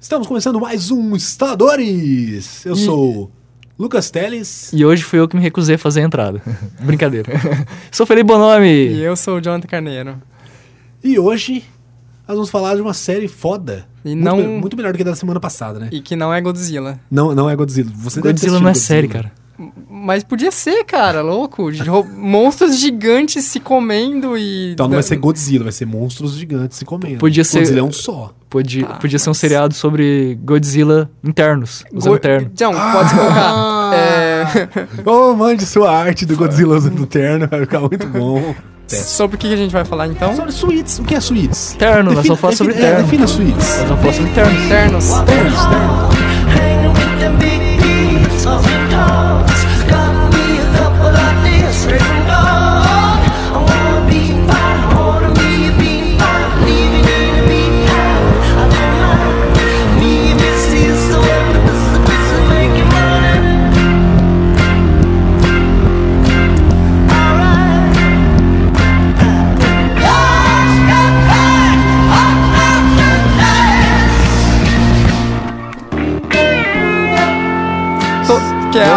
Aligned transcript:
Estamos 0.00 0.26
começando 0.26 0.60
mais 0.60 0.90
um 0.90 1.16
Instaladores! 1.16 2.64
Eu 2.64 2.76
sou 2.76 3.30
Lucas 3.78 4.10
Teles. 4.10 4.72
E 4.72 4.84
hoje 4.84 5.02
fui 5.02 5.18
eu 5.18 5.28
que 5.28 5.36
me 5.36 5.42
recusei 5.42 5.74
a 5.74 5.78
fazer 5.78 6.00
a 6.00 6.04
entrada. 6.04 6.40
Brincadeira. 6.80 7.32
sou 7.90 8.06
Felipe 8.06 8.26
Bonome. 8.28 8.66
E 8.68 9.00
eu 9.02 9.16
sou 9.16 9.38
o 9.38 9.40
Jonathan 9.40 9.66
Carneiro. 9.66 10.22
E 11.02 11.18
hoje 11.18 11.64
nós 12.26 12.36
vamos 12.36 12.50
falar 12.50 12.76
de 12.76 12.80
uma 12.82 12.94
série 12.94 13.26
foda. 13.28 13.86
E 14.04 14.10
muito, 14.14 14.24
não- 14.24 14.36
me- 14.36 14.46
muito 14.60 14.76
melhor 14.76 14.92
do 14.92 14.96
que 14.96 15.02
a 15.02 15.06
da 15.06 15.16
semana 15.16 15.40
passada, 15.40 15.78
né? 15.80 15.88
E 15.90 16.00
que 16.00 16.14
não 16.14 16.32
é 16.32 16.40
Godzilla. 16.40 16.98
Não, 17.10 17.34
não 17.34 17.50
é 17.50 17.56
Godzilla. 17.56 17.90
Você 17.96 18.20
deve 18.20 18.34
ter 18.34 18.46
Godzilla 18.46 18.60
não 18.60 18.68
é 18.68 18.70
assistido 18.72 18.88
série, 18.88 19.06
Godzilla. 19.08 19.24
cara. 19.30 19.47
Mas 19.90 20.22
podia 20.22 20.50
ser, 20.52 20.84
cara, 20.84 21.20
louco. 21.20 21.68
Monstros 22.16 22.78
gigantes 22.78 23.44
se 23.44 23.58
comendo 23.58 24.36
e. 24.38 24.72
Então 24.72 24.86
não 24.86 24.94
vai 24.94 25.02
ser 25.02 25.16
Godzilla, 25.16 25.64
vai 25.64 25.72
ser 25.72 25.84
monstros 25.86 26.34
gigantes 26.34 26.78
se 26.78 26.84
comendo. 26.84 27.18
Podia 27.18 27.42
ser- 27.44 27.58
Godzilla 27.60 27.80
é 27.80 27.82
um 27.82 27.92
só. 27.92 28.32
Podia, 28.48 28.86
Ah, 28.86 28.94
podia 28.94 29.18
ser 29.18 29.28
um 29.28 29.32
mas- 29.32 29.38
seriado 29.38 29.74
sobre 29.74 30.38
Godzilla 30.42 31.10
internos, 31.24 31.84
usando 31.92 32.12
Go- 32.12 32.18
terno. 32.18 32.50
John, 32.54 32.72
pode 32.72 33.14
colocar. 33.14 33.52
Ah! 33.52 33.90
É, 33.94 34.68
Oh, 35.04 35.34
mande 35.34 35.66
sua 35.66 35.90
arte 35.90 36.24
do 36.24 36.36
Godzilla 36.36 36.76
usando 36.76 37.04
terno, 37.04 37.46
vai 37.48 37.60
ficar 37.60 37.80
muito 37.80 38.06
bom. 38.06 38.54
sobre 38.86 39.36
o 39.36 39.38
que 39.38 39.52
a 39.52 39.56
gente 39.56 39.70
vai 39.72 39.84
falar 39.84 40.06
então? 40.06 40.34
Sobre 40.36 40.52
suítes. 40.52 40.98
O 40.98 41.02
que 41.04 41.14
é 41.14 41.20
suítes? 41.20 41.74
Terno, 41.78 42.12
nós 42.12 42.24
vamos 42.26 42.40
falar 42.40 42.54
sobre 42.56 42.72
é, 42.74 42.76
terno. 42.78 43.02
defina 43.04 43.26
suítes. 43.26 43.68
Nós 43.80 43.88
vamos 43.88 44.00
falar 44.00 44.12
sobre 44.14 44.30
ternos. 44.32 44.68
Ternos. 44.68 45.04
Ternos, 45.26 45.66
ternos. 45.66 46.07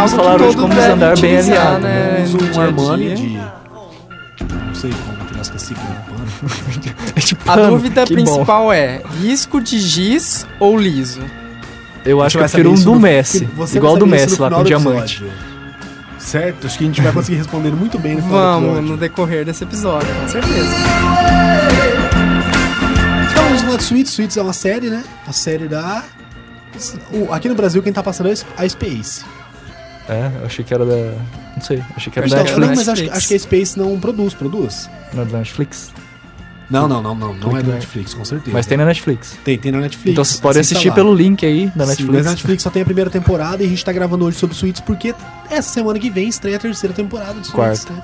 Vamos 0.02 0.13
falar 0.16 0.41
hoje 0.41 0.57
como 0.57 0.73
andar 0.73 1.19
bem 1.19 1.38
alinhado, 1.38 1.81
né? 1.81 2.25
Um 2.55 2.59
a 2.59 2.63
Armani 2.63 3.13
de... 3.13 3.38
Não 3.38 4.73
sei 4.73 4.89
como 4.89 5.25
que 5.27 5.38
nós 5.38 5.45
esqueci 5.45 5.75
que 5.75 5.80
é 5.80 5.83
Armani. 5.83 6.95
É 7.16 7.19
tipo, 7.19 7.52
A 7.52 7.53
pano, 7.53 7.69
dúvida 7.69 8.03
que 8.05 8.16
bom. 8.16 8.23
principal 8.23 8.73
é: 8.73 9.03
risco 9.21 9.61
de 9.61 9.80
giz 9.80 10.47
ou 10.59 10.75
liso? 10.75 11.21
Eu 12.03 12.19
acho 12.19 12.35
que 12.35 12.38
eu 12.38 12.41
vai 12.41 12.49
prefiro 12.49 12.71
um 12.71 12.83
do 12.83 12.99
Messi. 12.99 13.47
você 13.55 13.77
Igual 13.77 13.95
do 13.95 14.08
Messi 14.08 14.41
lá 14.41 14.49
com 14.49 14.63
do 14.63 14.63
diamante. 14.63 15.23
Certo? 16.17 16.65
Acho 16.65 16.80
que 16.80 16.83
a 16.83 16.88
gente 16.88 16.99
vai 16.99 17.11
conseguir 17.11 17.38
responder 17.38 17.69
muito 17.69 17.99
bem 17.99 18.15
no 18.15 18.23
final 18.23 18.59
do 18.59 18.67
Vamos, 18.67 18.89
no 18.89 18.97
decorrer 18.97 19.45
desse 19.45 19.63
episódio, 19.63 20.09
com 20.15 20.27
certeza. 20.27 20.75
Então 23.30 23.43
vamos 23.43 23.61
falar 23.61 23.77
de 23.77 23.83
Suits. 23.83 24.11
Suits 24.11 24.36
é 24.36 24.41
uma 24.41 24.53
série, 24.53 24.89
né? 24.89 25.03
A 25.27 25.31
série 25.31 25.67
da... 25.67 26.03
aqui 27.31 27.47
no 27.47 27.53
Brasil 27.53 27.83
quem 27.83 27.93
tá 27.93 28.02
passando 28.02 28.30
é 28.31 28.33
a 28.58 28.67
Space. 28.67 29.23
É, 30.12 30.30
eu 30.42 30.45
achei 30.45 30.66
que 30.66 30.73
era 30.73 30.86
da. 30.86 31.14
Não 31.56 31.62
sei, 31.62 31.81
achei 31.95 32.12
que 32.12 32.20
era 32.20 32.26
Acho 32.26 32.36
da 32.36 32.42
é 32.42 32.44
não, 32.44 32.59
Netflix. 32.59 32.76
mas 32.76 32.90
acho, 32.90 33.02
Netflix. 33.02 33.17
acho 33.17 33.28
que 33.30 33.34
a 33.36 33.40
Space 33.40 33.80
não 33.80 33.98
produz, 34.00 34.34
produz. 34.34 34.90
Não 35.14 35.23
é 35.23 35.26
da 35.26 35.38
Netflix? 35.38 35.94
Não, 36.70 36.88
não, 36.88 37.02
não, 37.02 37.16
não. 37.16 37.34
Não 37.34 37.58
é 37.58 37.64
da 37.64 37.72
é. 37.72 37.76
Netflix, 37.76 38.14
com 38.14 38.23
certeza. 38.26 38.52
Mas 38.54 38.66
tem 38.66 38.78
na 38.78 38.86
Netflix. 38.86 39.38
Tem, 39.44 39.58
tem 39.58 39.72
na 39.72 39.80
Netflix. 39.80 40.12
Então 40.12 40.23
vocês 40.23 40.39
podem 40.39 40.59
Assista 40.62 40.76
assistir 40.76 40.89
lá. 40.89 40.95
pelo 40.95 41.14
link 41.14 41.45
aí 41.45 41.67
da 41.76 41.84
Sim, 41.86 41.89
Netflix. 41.89 42.14
mas 42.14 42.28
a 42.28 42.30
Netflix 42.32 42.64
só 42.64 42.70
tem 42.70 42.82
a 42.82 42.86
primeira 42.86 43.09
temporada 43.09 43.64
e 43.64 43.66
a 43.66 43.70
gente 43.70 43.84
tá 43.84 43.92
gravando 43.92 44.26
hoje 44.26 44.38
sobre 44.38 44.56
Suits 44.56 44.82
porque 44.82 45.14
essa 45.50 45.70
semana 45.70 45.98
que 46.00 46.09
vem 46.09 46.30
estreia 46.30 46.58
a 46.58 46.59
terceira 46.59 46.94
temporada 46.95 47.39
de 47.39 47.48
Suits, 47.48 47.86
Quarta. 47.86 47.94
né? 47.94 48.04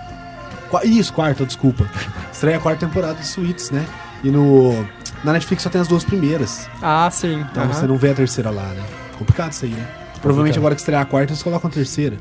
Isso, 0.84 1.14
quarta, 1.14 1.46
desculpa. 1.46 1.90
Estreia 2.32 2.58
a 2.58 2.60
quarta 2.60 2.86
temporada 2.86 3.16
de 3.16 3.26
Suits, 3.26 3.72
né? 3.72 3.86
E 4.22 4.30
no 4.30 4.86
na 5.24 5.32
Netflix 5.34 5.64
só 5.64 5.70
tem 5.70 5.80
as 5.80 5.88
duas 5.88 6.04
primeiras. 6.04 6.70
Ah, 6.82 7.10
sim. 7.10 7.46
Então 7.52 7.64
aham. 7.64 7.74
você 7.74 7.88
não 7.88 7.96
vê 7.98 8.12
a 8.12 8.14
terceira 8.14 8.50
lá, 8.50 8.64
né? 8.64 8.84
Complicado 9.18 9.54
isso 9.54 9.64
aí, 9.64 9.72
né? 9.72 9.88
Provavelmente 10.28 10.58
agora 10.58 10.76
que 10.76 10.82
estrear 10.82 11.02
a 11.02 11.06
quarta, 11.06 11.32
eles 11.32 11.44
colocam 11.44 11.70
a 11.70 11.74
terceira. 11.74 12.18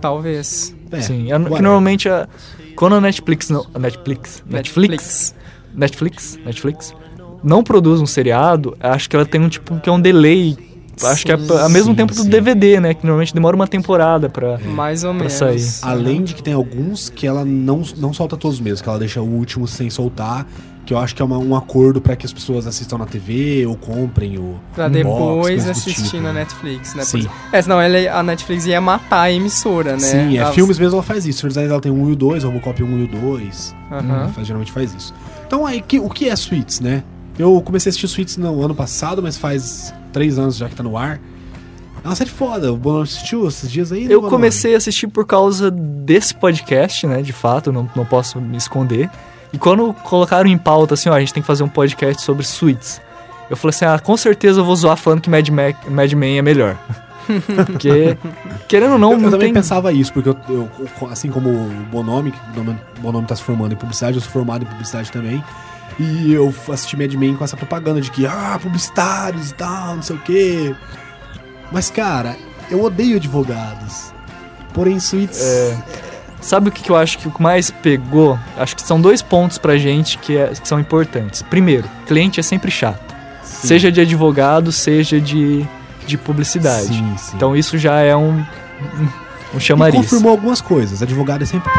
Talvez. 0.00 0.74
É, 0.90 1.00
Sim, 1.00 1.24
é, 1.24 1.26
que 1.26 1.32
whatever. 1.32 1.62
normalmente 1.62 2.08
a, 2.08 2.28
quando 2.74 2.96
a 2.96 3.00
Netflix 3.00 3.50
não, 3.50 3.66
a 3.74 3.78
Netflix, 3.78 4.42
Netflix, 4.46 5.34
Netflix, 5.74 6.38
Netflix 6.44 6.94
não 7.42 7.62
produz 7.62 8.00
um 8.00 8.06
seriado, 8.06 8.76
acho 8.80 9.08
que 9.08 9.16
ela 9.16 9.24
tem 9.24 9.40
um 9.40 9.48
tipo 9.48 9.78
que 9.80 9.88
é 9.88 9.92
um 9.92 10.00
delay, 10.00 10.56
acho 11.04 11.24
que 11.26 11.32
é 11.32 11.36
Sim, 11.38 11.58
ao 11.58 11.68
mesmo 11.68 11.90
sim, 11.92 11.96
tempo 11.96 12.14
do 12.14 12.22
sim. 12.22 12.28
DVD, 12.28 12.80
né, 12.80 12.94
que 12.94 13.04
normalmente 13.04 13.32
demora 13.34 13.56
uma 13.56 13.66
temporada 13.68 14.28
pra 14.28 14.58
Mais 14.58 15.04
ou 15.04 15.10
Pra 15.10 15.18
menos. 15.20 15.32
sair. 15.34 15.64
Além 15.82 16.22
de 16.22 16.34
que 16.34 16.42
tem 16.42 16.54
alguns 16.54 17.08
que 17.08 17.26
ela 17.26 17.44
não, 17.44 17.82
não 17.96 18.12
solta 18.12 18.36
todos 18.36 18.60
mesmo, 18.60 18.82
que 18.82 18.88
ela 18.88 18.98
deixa 18.98 19.20
o 19.20 19.28
último 19.28 19.66
sem 19.66 19.88
soltar, 19.90 20.46
que 20.86 20.94
eu 20.94 20.98
acho 20.98 21.14
que 21.14 21.22
é 21.22 21.24
uma- 21.24 21.38
um 21.38 21.54
acordo 21.54 22.00
pra 22.00 22.16
que 22.16 22.26
as 22.26 22.32
pessoas 22.32 22.66
assistam 22.66 22.98
na 22.98 23.06
TV 23.06 23.64
ou 23.66 23.76
comprem 23.76 24.38
o 24.38 24.58
Pra 24.74 24.86
um 24.86 24.90
box, 24.90 24.98
depois 25.04 25.64
do 25.66 25.70
assistir 25.70 26.02
tipo, 26.10 26.22
na? 26.22 26.32
Netflix, 26.32 26.94
né? 26.94 27.04
Sim. 27.04 27.28
É, 27.52 27.62
senão 27.62 27.80
ela, 27.80 28.18
a 28.18 28.22
Netflix 28.22 28.66
ia 28.66 28.80
matar 28.80 29.20
a 29.22 29.32
emissora, 29.32 29.92
né? 29.92 29.98
Sim, 29.98 30.36
é 30.36 30.40
Ela- 30.40 30.52
filmes 30.52 30.78
mesmo 30.78 30.96
ela 30.96 31.02
faz 31.02 31.26
isso. 31.26 31.40
Senhor 31.40 31.48
dos 31.48 31.58
Anéis 31.58 31.70
ela 31.70 31.80
tem 31.80 31.92
um 31.92 32.08
e 32.08 32.12
o 32.12 32.16
dois, 32.16 32.42
Robocop 32.42 32.82
1 32.82 32.98
e 32.98 33.04
o 33.04 33.06
2. 33.06 33.74
Aham. 33.92 34.30
Ela 34.34 34.44
geralmente 34.44 34.72
faz 34.72 34.92
isso. 34.94 35.14
Então, 35.46 35.64
aí, 35.64 35.80
que, 35.80 35.98
o 36.00 36.08
que 36.08 36.28
é 36.28 36.34
Suits, 36.34 36.80
né? 36.80 37.04
Eu 37.40 37.60
comecei 37.62 37.88
a 37.88 37.90
assistir 37.90 38.08
Suits 38.08 38.36
no 38.36 38.62
ano 38.64 38.74
passado, 38.74 39.22
mas 39.22 39.36
faz 39.36 39.92
três 40.12 40.38
anos 40.38 40.56
já 40.56 40.68
que 40.68 40.74
tá 40.74 40.82
no 40.82 40.96
ar. 40.96 41.20
É 42.02 42.08
uma 42.08 42.14
série 42.14 42.30
foda. 42.30 42.72
O 42.72 42.76
Bono 42.76 43.02
assistiu 43.02 43.46
esses 43.46 43.70
dias 43.70 43.92
aí? 43.92 44.06
né, 44.08 44.14
Eu 44.14 44.22
comecei 44.22 44.74
a 44.74 44.78
assistir 44.78 45.06
por 45.08 45.26
causa 45.26 45.70
desse 45.70 46.34
podcast, 46.34 47.06
né? 47.06 47.20
De 47.22 47.32
fato, 47.32 47.70
não, 47.72 47.88
não 47.94 48.04
posso 48.06 48.40
me 48.40 48.56
esconder. 48.56 49.10
E 49.52 49.58
quando 49.58 49.92
colocaram 49.92 50.48
em 50.48 50.56
pauta 50.56 50.94
assim, 50.94 51.08
ó, 51.08 51.14
a 51.14 51.20
gente 51.20 51.34
tem 51.34 51.42
que 51.42 51.46
fazer 51.46 51.62
um 51.62 51.68
podcast 51.68 52.22
sobre 52.22 52.44
suítes. 52.46 53.00
Eu 53.50 53.56
falei 53.56 53.74
assim, 53.74 53.84
ah, 53.84 53.98
com 53.98 54.16
certeza 54.16 54.60
eu 54.60 54.64
vou 54.64 54.76
zoar 54.76 54.96
falando 54.96 55.20
que 55.20 55.28
Mad, 55.28 55.48
Ma- 55.48 55.74
Mad 55.90 56.12
Men 56.12 56.38
é 56.38 56.42
melhor. 56.42 56.76
Porque, 57.66 58.16
querendo 58.68 58.92
ou 58.92 58.98
não, 58.98 59.10
Eu, 59.12 59.16
eu 59.18 59.22
não 59.22 59.30
também 59.30 59.48
tem... 59.48 59.54
pensava 59.54 59.92
isso, 59.92 60.12
porque 60.12 60.28
eu, 60.30 60.36
eu- 60.48 60.68
assim 61.10 61.30
como 61.30 61.48
o 61.48 61.68
Bonome, 61.90 62.32
que 62.32 62.38
o 62.60 63.00
Bonome 63.02 63.26
tá 63.26 63.36
se 63.36 63.42
formando 63.42 63.72
em 63.72 63.76
publicidade, 63.76 64.16
eu 64.16 64.20
sou 64.22 64.30
formado 64.32 64.62
em 64.64 64.66
publicidade 64.66 65.12
também. 65.12 65.42
E 66.02 66.32
eu 66.32 66.54
assisti 66.72 66.96
Mad 66.96 67.12
Men 67.14 67.36
com 67.36 67.44
essa 67.44 67.56
propaganda 67.58 68.00
de 68.00 68.10
que, 68.10 68.26
ah, 68.26 68.58
publicitários 68.62 69.50
e 69.50 69.54
tal, 69.54 69.96
não 69.96 70.02
sei 70.02 70.16
o 70.16 70.18
quê. 70.20 70.74
Mas, 71.70 71.90
cara, 71.90 72.36
eu 72.70 72.82
odeio 72.82 73.16
advogados. 73.16 74.12
Porém, 74.72 74.98
Suits. 74.98 75.38
É, 75.40 75.76
Sabe 76.40 76.70
o 76.70 76.72
que, 76.72 76.88
eu 76.90 76.96
acho 76.96 77.18
que 77.18 77.28
o 77.28 77.30
que 77.30 77.42
mais 77.42 77.70
pegou? 77.70 78.38
Acho 78.56 78.74
que 78.74 78.80
são 78.80 78.98
dois 78.98 79.20
pontos 79.20 79.58
pra 79.58 79.76
gente 79.76 80.16
que, 80.16 80.38
é- 80.38 80.48
que 80.48 80.66
são 80.66 80.80
importantes. 80.80 81.42
Primeiro, 81.42 81.86
cliente 82.06 82.40
é 82.40 82.42
sempre 82.42 82.70
chato. 82.70 83.14
sim. 83.44 83.68
Seja 83.68 83.92
de 83.92 84.00
advogado, 84.00 84.72
seja 84.72 85.20
de, 85.20 85.66
de 86.06 86.16
publicidade. 86.16 86.86
Sim, 86.86 87.14
sim. 87.18 87.36
Então 87.36 87.54
isso 87.54 87.76
já 87.76 88.00
é 88.00 88.16
um, 88.16 88.38
um, 88.38 88.44
um 89.52 89.58
E 89.58 89.60
chamariz. 89.60 89.96
confirmou 89.96 90.30
algumas 90.30 90.62
coisas. 90.62 91.02
Advogado 91.02 91.42
é 91.42 91.46
sempre. 91.46 91.70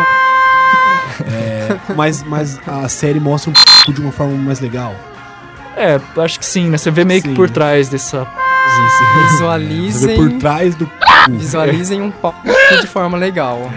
É, 1.28 1.78
mas, 1.96 2.24
mas 2.24 2.60
a 2.68 2.88
série 2.90 3.20
mostra 3.20 3.52
um 3.52 3.54
pouco 3.54 3.71
de 3.88 4.02
uma 4.02 4.12
forma 4.12 4.36
mais 4.36 4.60
legal. 4.60 4.96
É, 5.76 6.00
acho 6.22 6.40
que 6.40 6.46
sim, 6.46 6.70
né? 6.70 6.78
Você 6.78 6.92
vê 6.92 7.06
meio 7.06 7.22
Sim. 7.22 7.30
que 7.30 7.36
por 7.36 7.50
trás 7.50 7.90
dessa. 7.90 8.20
Você 8.26 9.04
vê 9.20 9.28
Visualizem, 9.32 10.16
por 10.18 10.32
trás 10.40 10.76
do. 10.76 10.90
visualizem 11.30 12.02
um 12.02 12.12
pau 12.12 12.36
de 12.80 12.88
forma 12.88 13.18
legal. 13.18 13.72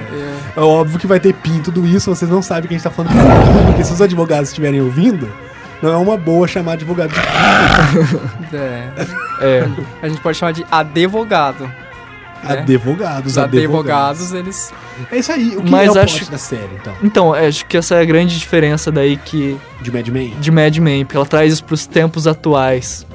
É 0.57 0.61
óbvio 0.61 0.99
que 0.99 1.07
vai 1.07 1.19
ter 1.21 1.33
pin 1.35 1.61
tudo 1.61 1.87
isso, 1.87 2.15
vocês 2.15 2.31
não 2.31 2.43
sabem 2.43 2.69
que 2.69 2.75
a 2.75 2.77
gente 2.77 2.85
tá 2.85 2.91
falando 2.91 3.13
de 3.13 3.67
porque 3.67 3.85
se 3.85 3.93
os 3.93 4.03
advogados 4.03 4.51
estiverem 4.51 4.81
ouvindo, 4.81 5.33
não 5.83 5.93
é 5.93 5.97
uma 5.97 6.17
boa 6.17 6.47
chamar 6.47 6.73
advogado 6.73 7.13
de 7.13 8.57
É, 8.57 8.89
é. 9.41 9.59
É, 9.59 9.69
A 10.03 10.09
gente 10.09 10.21
pode 10.21 10.37
chamar 10.37 10.53
de 10.53 10.67
advogado. 10.71 11.71
Né? 12.45 12.59
advogados, 12.61 13.33
Os 13.33 13.39
advogados, 13.39 14.33
eles. 14.33 14.73
É 15.11 15.19
isso 15.19 15.33
aí, 15.33 15.57
o 15.57 15.63
que 15.63 15.71
Mas 15.71 15.89
é 15.95 15.99
o 15.99 16.03
acho- 16.03 16.19
plot 16.19 16.31
da 16.31 16.39
série, 16.39 16.71
então? 16.81 16.93
então, 17.03 17.35
é, 17.37 17.47
acho 17.47 17.65
que 17.67 17.77
essa 17.77 17.97
é 17.97 18.01
a 18.03 18.05
grande 18.05 18.39
diferença 18.39 18.91
daí 18.93 19.17
que 19.17 19.57
De 19.81 19.91
Mad 19.91 20.09
Men? 20.09 20.35
de 20.41 20.51
Mad 20.51 20.77
Men, 20.79 21.05
porque 21.05 21.17
ela 21.17 21.27
traz 21.27 21.53
isso 21.53 21.65
pros 21.65 21.87
tempos 21.87 22.27
atuais. 22.27 23.07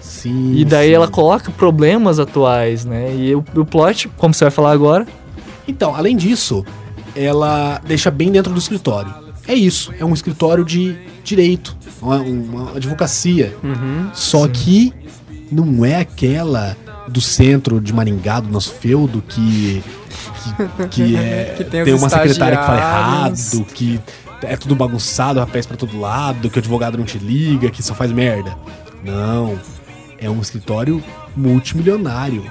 Sim. 0.00 0.54
E 0.56 0.64
daí 0.64 0.88
sim. 0.88 0.94
ela 0.94 1.08
coloca 1.08 1.50
problemas 1.50 2.18
atuais, 2.18 2.84
né? 2.84 3.14
E 3.14 3.34
o, 3.34 3.44
o 3.56 3.64
plot, 3.64 4.08
como 4.16 4.34
você 4.34 4.44
vai 4.44 4.50
falar 4.50 4.72
agora, 4.72 5.06
Então, 5.66 5.94
além 5.94 6.16
disso, 6.16 6.64
ela 7.14 7.80
deixa 7.86 8.10
bem 8.10 8.30
dentro 8.30 8.52
do 8.52 8.58
escritório. 8.58 9.12
É 9.48 9.54
isso, 9.54 9.92
é 9.98 10.04
um 10.04 10.12
escritório 10.12 10.64
de 10.64 10.96
direito, 11.24 11.76
uma, 12.02 12.16
uma 12.18 12.70
advocacia. 12.76 13.56
Uhum. 13.64 14.10
Só 14.12 14.46
que 14.46 14.92
não 15.50 15.84
é 15.84 15.96
aquela 15.96 16.76
do 17.10 17.20
centro 17.20 17.80
de 17.80 17.92
Maringá, 17.92 18.40
do 18.40 18.48
nosso 18.48 18.72
feudo, 18.72 19.22
que, 19.26 19.82
que, 20.88 20.88
que 20.88 21.16
é, 21.16 21.54
Que 21.58 21.64
tem 21.64 21.84
tem, 21.84 21.94
uma 21.94 22.08
secretária 22.08 22.56
que 22.56 22.64
fala 22.64 22.78
errado, 22.78 23.64
que 23.74 24.00
é 24.42 24.56
tudo 24.56 24.74
bagunçado, 24.74 25.38
rapaz 25.40 25.66
pra 25.66 25.76
todo 25.76 25.98
lado, 25.98 26.48
que 26.48 26.58
o 26.58 26.60
advogado 26.60 26.96
não 26.96 27.04
te 27.04 27.18
liga, 27.18 27.70
que 27.70 27.82
só 27.82 27.94
faz 27.94 28.10
merda. 28.12 28.56
Não. 29.04 29.58
é 30.18 30.28
um 30.30 30.40
escritório 30.40 31.02
multimilionário. 31.36 32.44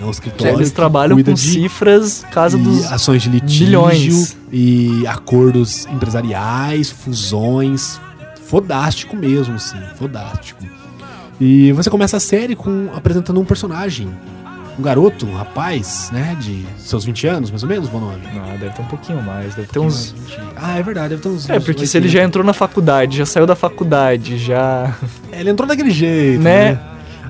É 0.00 0.04
um 0.04 0.10
escritório 0.10 0.54
Eles 0.54 0.68
que 0.68 0.76
trabalham 0.76 1.16
cuida 1.16 1.32
com 1.32 1.34
de 1.34 1.40
cifras, 1.40 2.24
casa 2.30 2.56
e 2.56 2.62
dos 2.62 2.84
ações 2.92 3.22
de 3.22 3.30
litígio 3.30 3.66
bilhões. 3.66 4.36
e 4.52 5.04
acordos 5.06 5.86
empresariais, 5.86 6.90
fusões. 6.90 8.00
Fodástico 8.46 9.16
mesmo, 9.16 9.56
assim, 9.56 9.76
fodástico. 9.96 10.64
E 11.40 11.72
você 11.72 11.88
começa 11.88 12.16
a 12.16 12.20
série 12.20 12.56
com 12.56 12.88
apresentando 12.94 13.40
um 13.40 13.44
personagem, 13.44 14.08
um 14.78 14.82
garoto, 14.82 15.24
um 15.26 15.34
rapaz, 15.34 16.10
né, 16.12 16.36
de 16.40 16.64
seus 16.78 17.04
20 17.04 17.26
anos, 17.28 17.50
mais 17.50 17.62
ou 17.62 17.68
menos, 17.68 17.88
bom 17.88 18.00
nome. 18.00 18.18
Não, 18.34 18.58
deve 18.58 18.70
ter 18.74 18.82
um 18.82 18.86
pouquinho 18.86 19.22
mais, 19.22 19.54
deve 19.54 19.68
ter 19.68 19.78
uns... 19.78 20.14
Ah, 20.56 20.78
é 20.78 20.82
verdade, 20.82 21.10
deve 21.10 21.22
ter 21.22 21.28
uns 21.28 21.48
É, 21.48 21.56
uns 21.58 21.64
porque 21.64 21.86
se 21.86 21.96
ele 21.96 22.06
80. 22.06 22.18
já 22.20 22.26
entrou 22.26 22.44
na 22.44 22.52
faculdade, 22.52 23.16
já 23.18 23.26
saiu 23.26 23.46
da 23.46 23.54
faculdade, 23.54 24.36
já... 24.38 24.94
É, 25.30 25.40
ele 25.40 25.50
entrou 25.50 25.66
daquele 25.68 25.90
jeito, 25.90 26.42
Né? 26.42 26.72
né? 26.72 26.80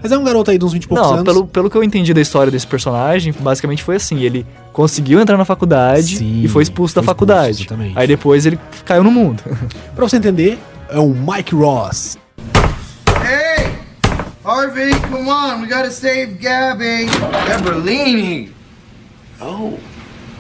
Mas 0.00 0.12
é 0.12 0.16
um 0.16 0.22
garoto 0.22 0.50
aí 0.52 0.58
de 0.58 0.64
uns 0.64 0.72
20 0.72 0.84
e 0.84 0.88
poucos 0.88 1.04
Não, 1.06 1.12
anos. 1.14 1.24
pelo, 1.24 1.46
pelo 1.46 1.68
que 1.68 1.76
eu 1.76 1.82
entendi 1.82 2.14
da 2.14 2.20
história 2.20 2.52
desse 2.52 2.66
personagem, 2.66 3.34
basicamente 3.40 3.82
foi 3.82 3.96
assim, 3.96 4.20
ele 4.20 4.46
conseguiu 4.72 5.18
entrar 5.20 5.36
na 5.36 5.44
faculdade 5.44 6.18
Sim, 6.18 6.42
e 6.44 6.46
foi 6.48 6.62
expulso 6.62 6.94
da 6.94 7.02
foi 7.02 7.12
expulso, 7.12 7.32
faculdade. 7.34 7.62
exatamente. 7.62 7.98
Aí 7.98 8.06
depois 8.06 8.46
ele 8.46 8.58
caiu 8.84 9.02
no 9.02 9.10
mundo. 9.10 9.42
Pra 9.96 10.08
você 10.08 10.16
entender, 10.16 10.56
é 10.88 10.98
o 11.00 11.08
Mike 11.08 11.52
Ross. 11.54 12.16
Hey! 14.48 14.54
Harvey, 14.54 14.90
come 14.92 15.28
on, 15.28 15.60
we 15.60 15.68
gotta 15.68 15.90
save 15.90 16.40
Gabby. 16.40 17.06
Berlini. 17.62 18.50
Oh. 19.40 19.78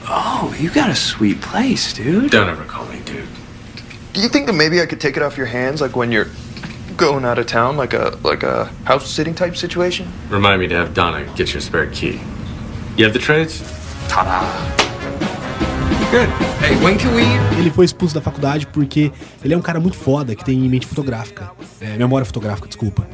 Oh, 0.06 0.56
you 0.58 0.70
got 0.70 0.88
a 0.88 0.94
sweet 0.94 1.42
place, 1.42 1.92
dude. 1.92 2.30
Don't 2.30 2.48
ever 2.48 2.64
call 2.64 2.86
me 2.86 3.00
dude. 3.04 3.28
Do 4.14 4.22
you 4.22 4.30
think 4.30 4.46
that 4.46 4.54
maybe 4.54 4.80
I 4.80 4.86
could 4.86 4.98
take 4.98 5.18
it 5.18 5.22
off 5.22 5.36
your 5.36 5.46
hands, 5.46 5.82
like 5.82 5.94
when 5.94 6.10
you're 6.10 6.28
going 6.96 7.26
out 7.26 7.38
of 7.38 7.46
town, 7.46 7.76
like 7.76 7.92
a 7.92 8.18
like 8.24 8.42
a 8.42 8.70
house 8.84 9.10
sitting 9.10 9.34
type 9.34 9.56
situation? 9.56 10.10
Remind 10.30 10.60
me 10.60 10.68
to 10.68 10.74
have 10.74 10.94
Donna 10.94 11.26
get 11.36 11.52
your 11.52 11.60
spare 11.60 11.86
key. 11.90 12.18
You 12.96 13.04
have 13.04 13.12
the 13.12 13.18
trades? 13.18 13.60
Ta-da. 14.08 14.40
Good. 16.10 16.30
Hey, 16.60 16.82
when 16.82 16.96
can 16.96 17.14
we? 17.14 17.24
Ele 17.58 17.70
foi 17.70 17.84
expulso 17.84 18.14
da 18.14 18.22
faculdade 18.22 18.66
porque 18.68 19.12
ele 19.44 19.52
é 19.52 19.56
um 19.56 19.60
cara 19.60 19.78
muito 19.78 19.98
foda 19.98 20.34
que 20.34 20.42
tem 20.42 20.58
mente 20.60 20.86
fotográfica. 20.86 21.50
É, 21.78 21.98
memória 21.98 22.24
fotográfica, 22.24 22.66
desculpa. 22.66 23.06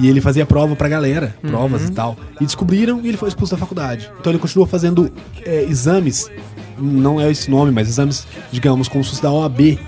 E 0.00 0.08
ele 0.08 0.20
fazia 0.20 0.44
prova 0.44 0.74
pra 0.74 0.88
galera, 0.88 1.34
provas 1.40 1.88
e 1.88 1.92
tal. 1.92 2.16
E 2.40 2.44
descobriram 2.44 3.00
e 3.02 3.08
ele 3.08 3.16
foi 3.16 3.28
expulso 3.28 3.54
da 3.54 3.58
faculdade. 3.58 4.10
Então 4.20 4.32
ele 4.32 4.40
continuou 4.40 4.66
fazendo 4.66 5.10
é, 5.46 5.62
exames, 5.64 6.28
não 6.76 7.20
é 7.20 7.30
esse 7.30 7.48
nome, 7.48 7.70
mas 7.70 7.88
exames, 7.88 8.26
digamos, 8.50 8.88
como 8.88 9.04
se 9.04 9.10
fosse 9.10 9.22
da 9.22 9.30
OAB, 9.30 9.78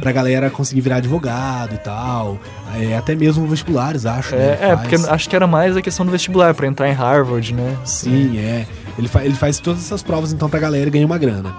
pra 0.00 0.12
galera 0.12 0.50
conseguir 0.50 0.82
virar 0.82 0.96
advogado 0.96 1.74
e 1.74 1.78
tal. 1.78 2.38
É, 2.78 2.96
até 2.96 3.14
mesmo 3.14 3.46
vestibulares, 3.46 4.04
acho. 4.04 4.34
né, 4.34 4.58
É, 4.60 4.70
é, 4.70 4.76
porque 4.76 4.96
acho 4.96 5.28
que 5.30 5.36
era 5.36 5.46
mais 5.46 5.76
a 5.76 5.82
questão 5.82 6.04
do 6.04 6.12
vestibular, 6.12 6.52
pra 6.54 6.66
entrar 6.66 6.88
em 6.88 6.92
Harvard, 6.92 7.54
né? 7.54 7.76
Sim, 7.84 8.38
é. 8.38 8.66
Ele, 8.98 9.08
fa 9.08 9.24
ele 9.24 9.34
faz 9.34 9.58
todas 9.58 9.80
essas 9.80 10.02
provas 10.02 10.32
então 10.32 10.48
pra 10.48 10.60
galera 10.60 10.86
e 10.88 10.90
ganha 10.90 11.06
uma 11.06 11.18
grana. 11.18 11.54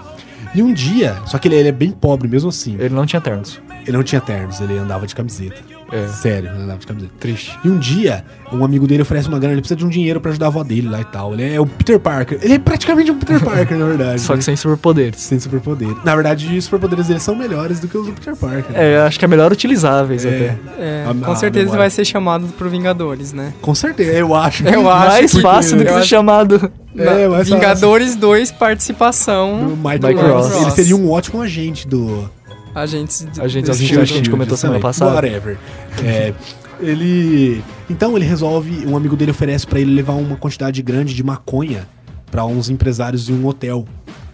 E 0.53 0.61
um 0.61 0.71
dia, 0.73 1.17
só 1.25 1.37
que 1.37 1.47
ele, 1.47 1.55
ele 1.55 1.69
é 1.69 1.71
bem 1.71 1.91
pobre 1.91 2.27
mesmo 2.27 2.49
assim. 2.49 2.75
Ele 2.79 2.93
não 2.93 3.05
tinha 3.05 3.19
ternos. 3.19 3.59
Ele 3.85 3.97
não 3.97 4.03
tinha 4.03 4.21
ternos, 4.21 4.61
ele 4.61 4.77
andava 4.77 5.05
de 5.05 5.13
camiseta. 5.13 5.61
É. 5.95 6.07
Sério, 6.07 6.49
ele 6.49 6.63
andava 6.63 6.79
de 6.79 6.87
camiseta. 6.87 7.11
Triste. 7.19 7.57
E 7.63 7.69
um 7.69 7.77
dia, 7.77 8.25
um 8.51 8.63
amigo 8.65 8.85
dele 8.87 9.01
oferece 9.03 9.27
uma 9.27 9.39
grana, 9.39 9.53
ele 9.53 9.61
precisa 9.61 9.77
de 9.77 9.85
um 9.85 9.89
dinheiro 9.89 10.19
pra 10.19 10.31
ajudar 10.31 10.47
a 10.47 10.49
avó 10.49 10.63
dele 10.63 10.89
lá 10.89 11.01
e 11.01 11.05
tal. 11.05 11.33
Ele 11.33 11.53
é 11.55 11.59
o 11.59 11.65
Peter 11.65 11.99
Parker. 11.99 12.39
Ele 12.41 12.53
é 12.55 12.59
praticamente 12.59 13.11
um 13.11 13.17
Peter 13.19 13.43
Parker, 13.43 13.77
na 13.77 13.85
verdade. 13.85 14.21
Só 14.21 14.33
que 14.33 14.39
né? 14.39 14.43
sem 14.43 14.55
superpoderes. 14.55 15.19
sem 15.21 15.39
superpoder. 15.39 15.89
Na 16.03 16.15
verdade, 16.15 16.57
os 16.57 16.63
superpoderes 16.65 17.07
dele 17.07 17.19
são 17.19 17.35
melhores 17.35 17.79
do 17.79 17.87
que 17.87 17.97
os 17.97 18.05
do 18.07 18.13
Peter 18.13 18.35
Parker. 18.35 18.65
É, 18.75 18.97
acho 18.99 19.17
que 19.17 19.25
é 19.25 19.27
melhor 19.27 19.51
utilizáveis 19.51 20.25
até. 20.25 20.57
É, 20.77 21.05
com 21.23 21.31
a 21.31 21.35
certeza 21.35 21.65
memória. 21.65 21.81
vai 21.83 21.89
ser 21.89 22.05
chamado 22.05 22.47
pro 22.57 22.69
Vingadores, 22.69 23.31
né? 23.33 23.53
Com 23.61 23.73
certeza, 23.73 24.11
eu 24.11 24.33
acho. 24.35 24.67
Eu 24.67 24.87
acho 24.89 25.07
mais 25.07 25.31
que- 25.31 25.41
fácil 25.41 25.77
do 25.77 25.83
que 25.85 25.89
ser 25.91 25.97
acho- 25.99 26.07
chamado. 26.07 26.71
É, 26.97 27.27
mais 27.27 27.47
fácil. 27.47 27.55
Vingadores 27.55 28.15
2, 28.15 28.51
participação. 28.51 29.67
Do 29.69 29.75
Mike, 29.89 30.05
Mike 30.05 30.21
Ross. 30.21 30.51
Ross. 30.53 30.61
Ele 30.61 30.71
seria 30.71 30.95
um 30.95 31.11
ótimo 31.11 31.41
agente 31.41 31.87
do, 31.87 32.29
Agentes 32.75 33.25
de, 33.31 33.41
Agentes 33.41 33.69
a 33.69 33.73
gente 34.05 34.29
comentou 34.29 34.57
semana 34.57 34.81
passada. 34.81 35.13
Whatever. 35.15 35.57
É, 36.03 36.33
ele. 36.79 37.63
Então 37.89 38.15
ele 38.15 38.25
resolve. 38.25 38.85
Um 38.85 38.95
amigo 38.97 39.15
dele 39.15 39.31
oferece 39.31 39.65
pra 39.65 39.79
ele 39.79 39.93
levar 39.93 40.13
uma 40.13 40.35
quantidade 40.35 40.81
grande 40.81 41.13
de 41.13 41.23
maconha 41.23 41.87
pra 42.29 42.45
uns 42.45 42.69
empresários 42.69 43.25
de 43.25 43.33
um 43.33 43.45
hotel. 43.47 43.85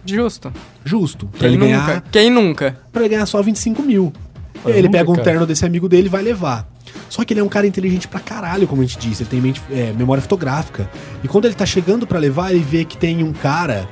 Justo. 0.04 0.52
Justo. 0.84 1.26
Pra 1.26 1.40
Quem 1.40 1.48
ele 1.48 1.56
nunca? 1.58 1.86
ganhar. 1.86 2.00
Quem 2.10 2.30
nunca? 2.30 2.78
Pra 2.92 3.02
ele 3.02 3.10
ganhar 3.10 3.26
só 3.26 3.40
25 3.40 3.82
mil. 3.82 4.12
E 4.54 4.58
aí 4.58 4.62
Olha, 4.64 4.72
ele 4.78 4.88
nunca, 4.88 4.98
pega 4.98 5.10
um 5.10 5.14
cara. 5.14 5.24
terno 5.24 5.46
desse 5.46 5.64
amigo 5.64 5.88
dele 5.88 6.06
e 6.06 6.10
vai 6.10 6.22
levar. 6.22 6.68
Só 7.08 7.24
que 7.24 7.32
ele 7.32 7.40
é 7.40 7.44
um 7.44 7.48
cara 7.48 7.66
inteligente 7.66 8.08
pra 8.08 8.18
caralho, 8.20 8.66
como 8.66 8.82
a 8.82 8.84
gente 8.84 8.98
disse. 8.98 9.22
Ele 9.22 9.30
tem 9.30 9.40
mente, 9.40 9.62
é, 9.70 9.92
memória 9.92 10.20
fotográfica. 10.22 10.90
E 11.22 11.28
quando 11.28 11.44
ele 11.44 11.54
tá 11.54 11.64
chegando 11.66 12.06
pra 12.06 12.18
levar, 12.18 12.50
ele 12.52 12.64
vê 12.64 12.84
que 12.84 12.96
tem 12.96 13.22
um 13.22 13.32
cara 13.32 13.88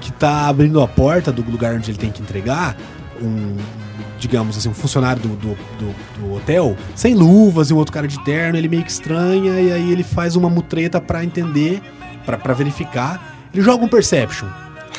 que 0.00 0.10
tá 0.12 0.48
abrindo 0.48 0.80
a 0.80 0.88
porta 0.88 1.30
do 1.30 1.42
lugar 1.48 1.74
onde 1.74 1.90
ele 1.90 1.98
tem 1.98 2.10
que 2.10 2.20
entregar. 2.22 2.76
Um, 3.22 3.56
digamos 4.18 4.56
assim, 4.56 4.68
um 4.68 4.74
funcionário 4.74 5.20
do, 5.22 5.28
do, 5.28 5.48
do- 5.78 5.94
do 6.20 6.34
hotel, 6.34 6.76
sem 6.94 7.14
luvas 7.14 7.70
e 7.70 7.74
um 7.74 7.76
outro 7.76 7.92
cara 7.92 8.06
de 8.08 8.18
terno. 8.24 8.56
Ele 8.58 8.68
meio 8.68 8.82
que 8.82 8.90
estranha 8.90 9.60
e 9.60 9.72
aí 9.72 9.92
ele 9.92 10.02
faz 10.02 10.36
uma 10.36 10.48
mutreta 10.50 11.00
pra 11.00 11.22
entender, 11.24 11.80
pra 12.24 12.36
pra 12.38 12.54
verificar. 12.54 13.36
Ele 13.52 13.62
joga 13.62 13.84
um 13.84 13.88
Perception. 13.88 14.48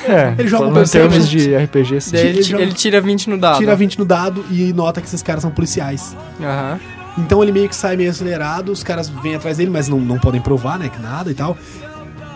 É, 0.08 0.36
Ele 0.38 0.48
joga 0.48 0.66
um 0.66 0.70
em 0.70 0.74
termos 0.86 1.16
Perception. 1.18 1.40
de 1.40 1.56
RPG, 1.56 2.02
sim. 2.02 2.18
Ele, 2.18 2.28
ele 2.30 2.42
joga- 2.44 2.64
ele 2.64 2.74
tira 2.74 3.02
20 3.02 3.30
no 3.30 3.38
dado. 3.38 3.58
Tira 3.58 3.76
20 3.76 3.98
no 4.00 4.06
dado 4.06 4.46
e 4.52 4.72
nota 4.74 5.02
que 5.02 5.08
esses 5.08 5.24
caras 5.24 5.42
são 5.42 5.50
policiais. 5.52 6.16
Aham. 6.40 6.80
Então 7.18 7.42
ele 7.42 7.52
meio 7.52 7.68
que 7.68 7.76
sai 7.76 7.98
meio 7.98 8.12
acelerado, 8.12 8.72
os 8.72 8.84
caras 8.84 9.10
vêm 9.10 9.34
atrás 9.34 9.58
dele, 9.58 9.72
mas 9.72 9.90
não, 9.90 10.00
não 10.00 10.20
podem 10.20 10.40
provar, 10.40 10.78
né, 10.78 10.88
que 10.88 11.02
nada 11.02 11.32
e 11.32 11.34
tal. 11.34 11.58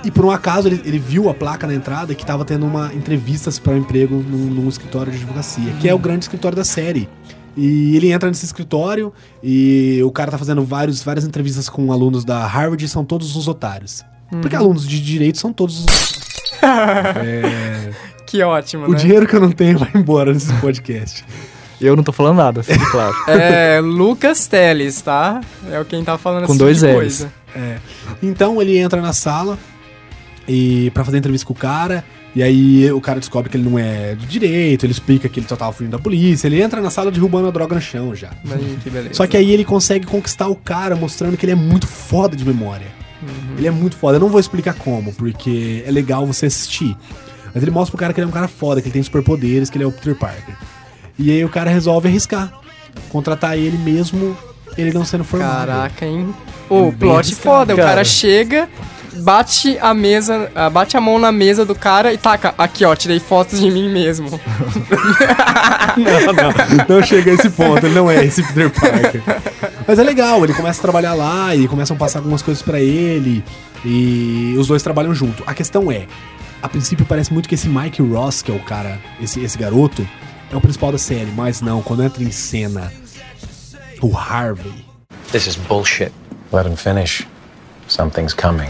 E 0.04 0.10
por 0.12 0.26
um 0.26 0.32
acaso 0.32 0.68
ele, 0.68 0.82
ele 0.86 0.98
viu 1.00 1.30
a 1.30 1.34
placa 1.34 1.68
na 1.68 1.74
entrada 1.74 2.14
que 2.16 2.26
tava 2.26 2.44
tendo 2.44 2.66
uma 2.66 2.92
entrevistas 2.94 3.60
para 3.60 3.74
um 3.74 3.78
emprego 3.78 4.16
num, 4.16 4.46
num 4.50 4.68
escritório 4.70 5.12
de 5.12 5.18
advocacia, 5.20 5.72
que 5.80 5.88
é 5.88 5.94
o 5.94 6.00
grande 6.00 6.26
escritório 6.26 6.56
da 6.56 6.64
série. 6.64 7.08
E 7.56 7.96
ele 7.98 8.12
entra 8.12 8.30
nesse 8.30 8.46
escritório 8.46 9.12
e 9.44 10.02
o 10.04 10.12
cara 10.12 10.32
tá 10.32 10.38
fazendo 10.38 10.64
vários, 10.64 11.04
várias 11.04 11.26
entrevistas 11.26 11.68
com 11.70 11.92
alunos 11.92 12.24
da 12.24 12.46
Harvard 12.48 12.84
e 12.84 12.88
são 12.88 13.04
todos 13.04 13.36
os 13.36 13.48
otários. 13.48 14.04
Porque 14.42 14.56
alunos 14.56 14.88
de 14.88 15.02
direito 15.02 15.38
são 15.38 15.52
todos 15.52 15.84
os. 15.86 16.12
Que 18.26 18.42
ótimo, 18.44 18.86
O 18.86 18.92
né? 18.92 18.98
dinheiro 18.98 19.28
que 19.28 19.36
eu 19.36 19.42
não 19.42 19.52
tenho 19.52 19.78
vai 19.78 19.92
embora 19.94 20.34
nesse 20.34 20.54
podcast. 20.54 21.26
Eu 21.82 21.98
não 21.98 22.04
tô 22.04 22.14
falando 22.14 22.38
nada, 22.38 22.64
fique 22.64 22.86
claro. 22.92 23.14
É 23.28 23.82
Lucas 23.82 24.48
Teles, 24.48 25.02
tá? 25.02 25.42
É 25.70 25.78
o 25.80 25.84
quem 25.84 26.02
tá 26.02 26.18
falando 26.18 26.46
Com 26.46 26.54
esse 26.54 26.60
dois 26.60 26.78
tipo 26.78 26.88
de 26.88 26.94
L's. 26.94 27.18
coisa. 27.18 27.34
É. 27.54 27.78
Então 28.24 28.62
ele 28.62 28.78
entra 28.78 29.02
na 29.02 29.12
sala 29.12 29.58
e 30.48 30.90
para 30.92 31.04
fazer 31.04 31.18
entrevista 31.18 31.46
com 31.46 31.54
o 31.54 31.56
cara, 31.56 32.04
e 32.36 32.42
aí 32.42 32.92
o 32.92 33.02
cara 33.02 33.20
descobre 33.20 33.50
que 33.50 33.58
ele 33.58 33.70
não 33.70 33.78
é 33.78 34.16
de 34.16 34.26
direito, 34.26 34.86
ele 34.86 34.94
explica 34.94 35.28
que 35.28 35.40
ele 35.40 35.48
só 35.48 35.56
tava 35.56 35.72
fugindo 35.74 35.92
da 35.92 36.00
polícia, 36.00 36.48
ele 36.48 36.62
entra 36.62 36.82
na 36.82 36.90
sala 36.90 37.12
derrubando 37.12 37.48
a 37.48 37.52
droga 37.52 37.76
no 37.76 37.82
chão 37.82 38.16
já. 38.16 38.30
Que 38.82 38.90
beleza. 38.90 39.14
Só 39.14 39.28
que 39.28 39.36
aí 39.38 39.52
ele 39.52 39.66
consegue 39.66 40.06
conquistar 40.06 40.48
o 40.48 40.56
cara 40.56 40.96
mostrando 40.96 41.38
que 41.38 41.46
ele 41.46 41.54
é 41.54 41.56
muito 41.56 41.88
foda 41.88 42.36
de 42.36 42.46
memória. 42.46 42.88
Uhum. 43.22 43.58
Ele 43.58 43.68
é 43.68 43.72
muito 43.72 43.96
foda. 43.96 44.18
Eu 44.18 44.22
não 44.22 44.30
vou 44.30 44.40
explicar 44.40 44.74
como, 44.74 45.14
porque 45.14 45.84
é 45.86 45.92
legal 45.92 46.26
você 46.26 46.48
assistir. 46.48 46.96
Mas 47.54 47.62
ele 47.62 47.72
mostra 47.72 47.92
pro 47.92 48.00
cara 48.00 48.14
que 48.14 48.20
ele 48.20 48.26
é 48.26 48.30
um 48.30 48.34
cara 48.34 48.48
foda, 48.48 48.82
que 48.82 48.88
ele 48.88 48.94
tem 48.94 49.04
superpoderes, 49.04 49.70
que 49.70 49.78
ele 49.78 49.84
é 49.84 49.88
o 49.88 49.92
Peter 49.92 50.16
Parker. 50.16 50.56
E 51.20 51.30
aí 51.30 51.44
o 51.44 51.50
cara 51.50 51.70
resolve 51.70 52.08
arriscar. 52.08 52.52
Contratar 53.10 53.58
ele 53.58 53.78
mesmo, 53.78 54.36
ele 54.78 54.92
não 54.92 55.06
sendo 55.06 55.24
formado. 55.24 55.68
Caraca, 55.68 56.06
hein? 56.06 56.34
Ô, 56.70 56.86
bem 56.86 57.10
plot 57.10 57.36
foda. 57.36 57.74
O 57.74 57.78
cara 57.78 57.90
cara. 57.90 58.04
chega, 58.04 58.70
bate 59.14 59.78
a 59.80 59.94
mesa, 59.94 60.52
ah, 60.56 60.70
bate 60.70 60.96
a 60.96 61.02
mão 61.02 61.20
na 61.20 61.32
mesa 61.32 61.66
do 61.66 61.76
cara 61.76 62.14
e 62.14 62.18
taca. 62.18 62.54
Aqui, 62.58 62.86
ó, 62.86 62.96
tirei 62.96 63.20
fotos 63.20 63.60
de 63.60 63.70
mim 63.70 63.90
mesmo. 63.90 64.30
Não, 65.98 66.34
não, 66.34 66.54
não 66.88 67.04
chega 67.06 67.32
a 67.32 67.34
esse 67.34 67.50
ponto, 67.50 67.86
ele 67.86 67.94
não 67.94 68.10
é 68.10 68.24
esse 68.24 68.42
Peter 68.42 68.70
Parker. 68.70 69.22
Mas 69.86 70.00
é 70.00 70.04
legal, 70.04 70.42
ele 70.42 70.54
começa 70.54 70.80
a 70.80 70.82
trabalhar 70.82 71.14
lá 71.14 71.54
e 71.54 71.68
começam 71.68 71.98
a 71.98 72.00
passar 72.00 72.20
algumas 72.20 72.42
coisas 72.42 72.64
pra 72.64 72.80
ele 72.80 73.44
e 73.84 74.56
os 74.58 74.68
dois 74.68 74.82
trabalham 74.82 75.14
junto. 75.14 75.44
A 75.46 75.54
questão 75.54 75.92
é, 75.92 76.08
a 76.62 76.70
princípio 76.70 77.06
parece 77.06 77.34
muito 77.34 77.50
que 77.50 77.56
esse 77.56 77.68
Mike 77.68 78.02
Ross, 78.02 78.42
que 78.42 78.50
é 78.50 78.56
o 78.56 78.60
cara, 78.60 78.98
esse, 79.22 79.42
esse 79.42 79.58
garoto, 79.58 80.08
é 80.50 80.56
o 80.56 80.62
principal 80.62 80.94
da 80.94 80.98
série, 80.98 81.32
mas 81.36 81.60
não, 81.60 81.82
quando 81.82 82.04
entra 82.04 82.24
em 82.24 82.32
cena 82.32 82.90
o 84.02 84.16
Harvey, 84.16 84.86
This 85.32 85.48
is 85.48 85.56
bullshit. 85.56 86.12
Let 86.52 86.66
him 86.66 86.76
finish. 86.76 87.26
Something's 87.88 88.34
coming. 88.34 88.70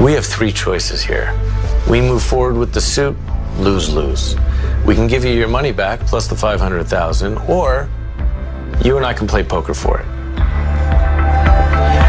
We 0.00 0.12
have 0.14 0.24
three 0.26 0.52
choices 0.52 1.02
here. 1.02 1.32
We 1.88 2.00
move 2.00 2.22
forward 2.22 2.56
with 2.56 2.72
the 2.72 2.80
suit, 2.80 3.16
lose 3.58 3.88
lose. 3.92 4.36
We 4.86 4.94
can 4.94 5.06
give 5.06 5.24
you 5.24 5.32
your 5.32 5.48
money 5.48 5.72
back 5.72 6.00
plus 6.06 6.26
the 6.28 6.34
500,000 6.36 7.38
or 7.48 7.88
you 8.84 8.96
and 8.98 9.06
I 9.06 9.14
can 9.14 9.26
play 9.26 9.42
poker 9.42 9.72
for 9.74 10.00
it. 10.00 10.06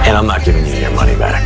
And 0.07 0.17
I'm 0.17 0.27
not 0.27 0.43
giving 0.43 0.65
you 0.65 0.73
your 0.75 0.91
money 0.91 1.15
back. 1.15 1.41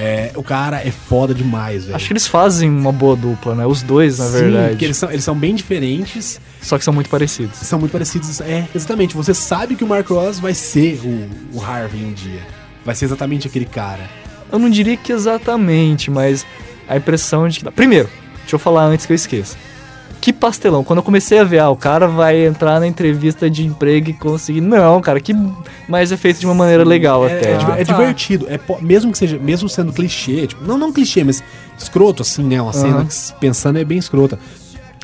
É, 0.00 0.30
o 0.36 0.44
cara 0.44 0.80
é 0.86 0.92
foda 0.92 1.34
demais, 1.34 1.84
velho. 1.86 1.96
Acho 1.96 2.06
que 2.06 2.12
eles 2.12 2.26
fazem 2.28 2.70
uma 2.70 2.92
boa 2.92 3.16
dupla, 3.16 3.56
né? 3.56 3.66
Os 3.66 3.82
dois, 3.82 4.18
na 4.20 4.26
Sim, 4.26 4.32
verdade. 4.32 4.68
porque 4.70 4.84
eles 4.84 4.96
são, 4.96 5.10
eles 5.10 5.24
são 5.24 5.34
bem 5.34 5.56
diferentes, 5.56 6.40
Só 6.62 6.78
que 6.78 6.84
são 6.84 6.94
muito 6.94 7.10
parecidos. 7.10 7.56
são 7.58 7.80
muito 7.80 7.90
parecidos. 7.90 8.40
É, 8.40 8.64
exatamente. 8.72 9.16
Você 9.16 9.34
sabe 9.34 9.74
que 9.74 9.82
o 9.82 9.88
Mark 9.88 10.08
Ross 10.08 10.38
vai 10.38 10.54
ser 10.54 11.00
o, 11.04 11.58
o 11.58 11.60
Harvey 11.64 12.04
um 12.04 12.12
dia. 12.12 12.42
Vai 12.84 12.94
ser 12.94 13.06
exatamente 13.06 13.48
aquele 13.48 13.64
cara. 13.64 14.08
Eu 14.50 14.58
não 14.58 14.70
diria 14.70 14.96
que 14.96 15.12
exatamente, 15.12 16.10
mas 16.10 16.44
a 16.88 16.96
impressão 16.96 17.48
de 17.48 17.60
que. 17.60 17.70
Primeiro, 17.70 18.08
deixa 18.40 18.54
eu 18.56 18.58
falar 18.58 18.84
antes 18.84 19.06
que 19.06 19.12
eu 19.12 19.16
esqueça. 19.16 19.56
Que 20.20 20.32
pastelão. 20.32 20.82
Quando 20.82 20.98
eu 20.98 21.02
comecei 21.02 21.38
a 21.38 21.44
ver, 21.44 21.60
ah, 21.60 21.70
o 21.70 21.76
cara 21.76 22.08
vai 22.08 22.44
entrar 22.44 22.80
na 22.80 22.86
entrevista 22.88 23.48
de 23.48 23.64
emprego 23.64 24.10
e 24.10 24.12
conseguir. 24.12 24.60
Não, 24.60 25.00
cara, 25.00 25.20
que. 25.20 25.32
Mas 25.88 26.10
é 26.10 26.16
feito 26.16 26.40
de 26.40 26.46
uma 26.46 26.54
maneira 26.54 26.82
legal 26.84 27.26
É, 27.28 27.36
até. 27.38 27.52
é, 27.52 27.56
diver- 27.56 27.74
é 27.80 27.84
tá. 27.84 27.92
divertido. 27.92 28.46
É, 28.48 28.58
mesmo 28.80 29.12
que 29.12 29.18
seja, 29.18 29.38
mesmo 29.38 29.68
sendo 29.68 29.92
clichê, 29.92 30.46
tipo, 30.48 30.64
não, 30.64 30.76
não 30.76 30.92
clichê, 30.92 31.22
mas 31.22 31.42
escroto, 31.78 32.22
assim, 32.22 32.42
né? 32.42 32.60
Uma 32.60 32.72
cena 32.72 32.96
Aham. 32.96 33.06
que 33.06 33.14
pensando 33.38 33.78
é 33.78 33.84
bem 33.84 33.98
escrota. 33.98 34.38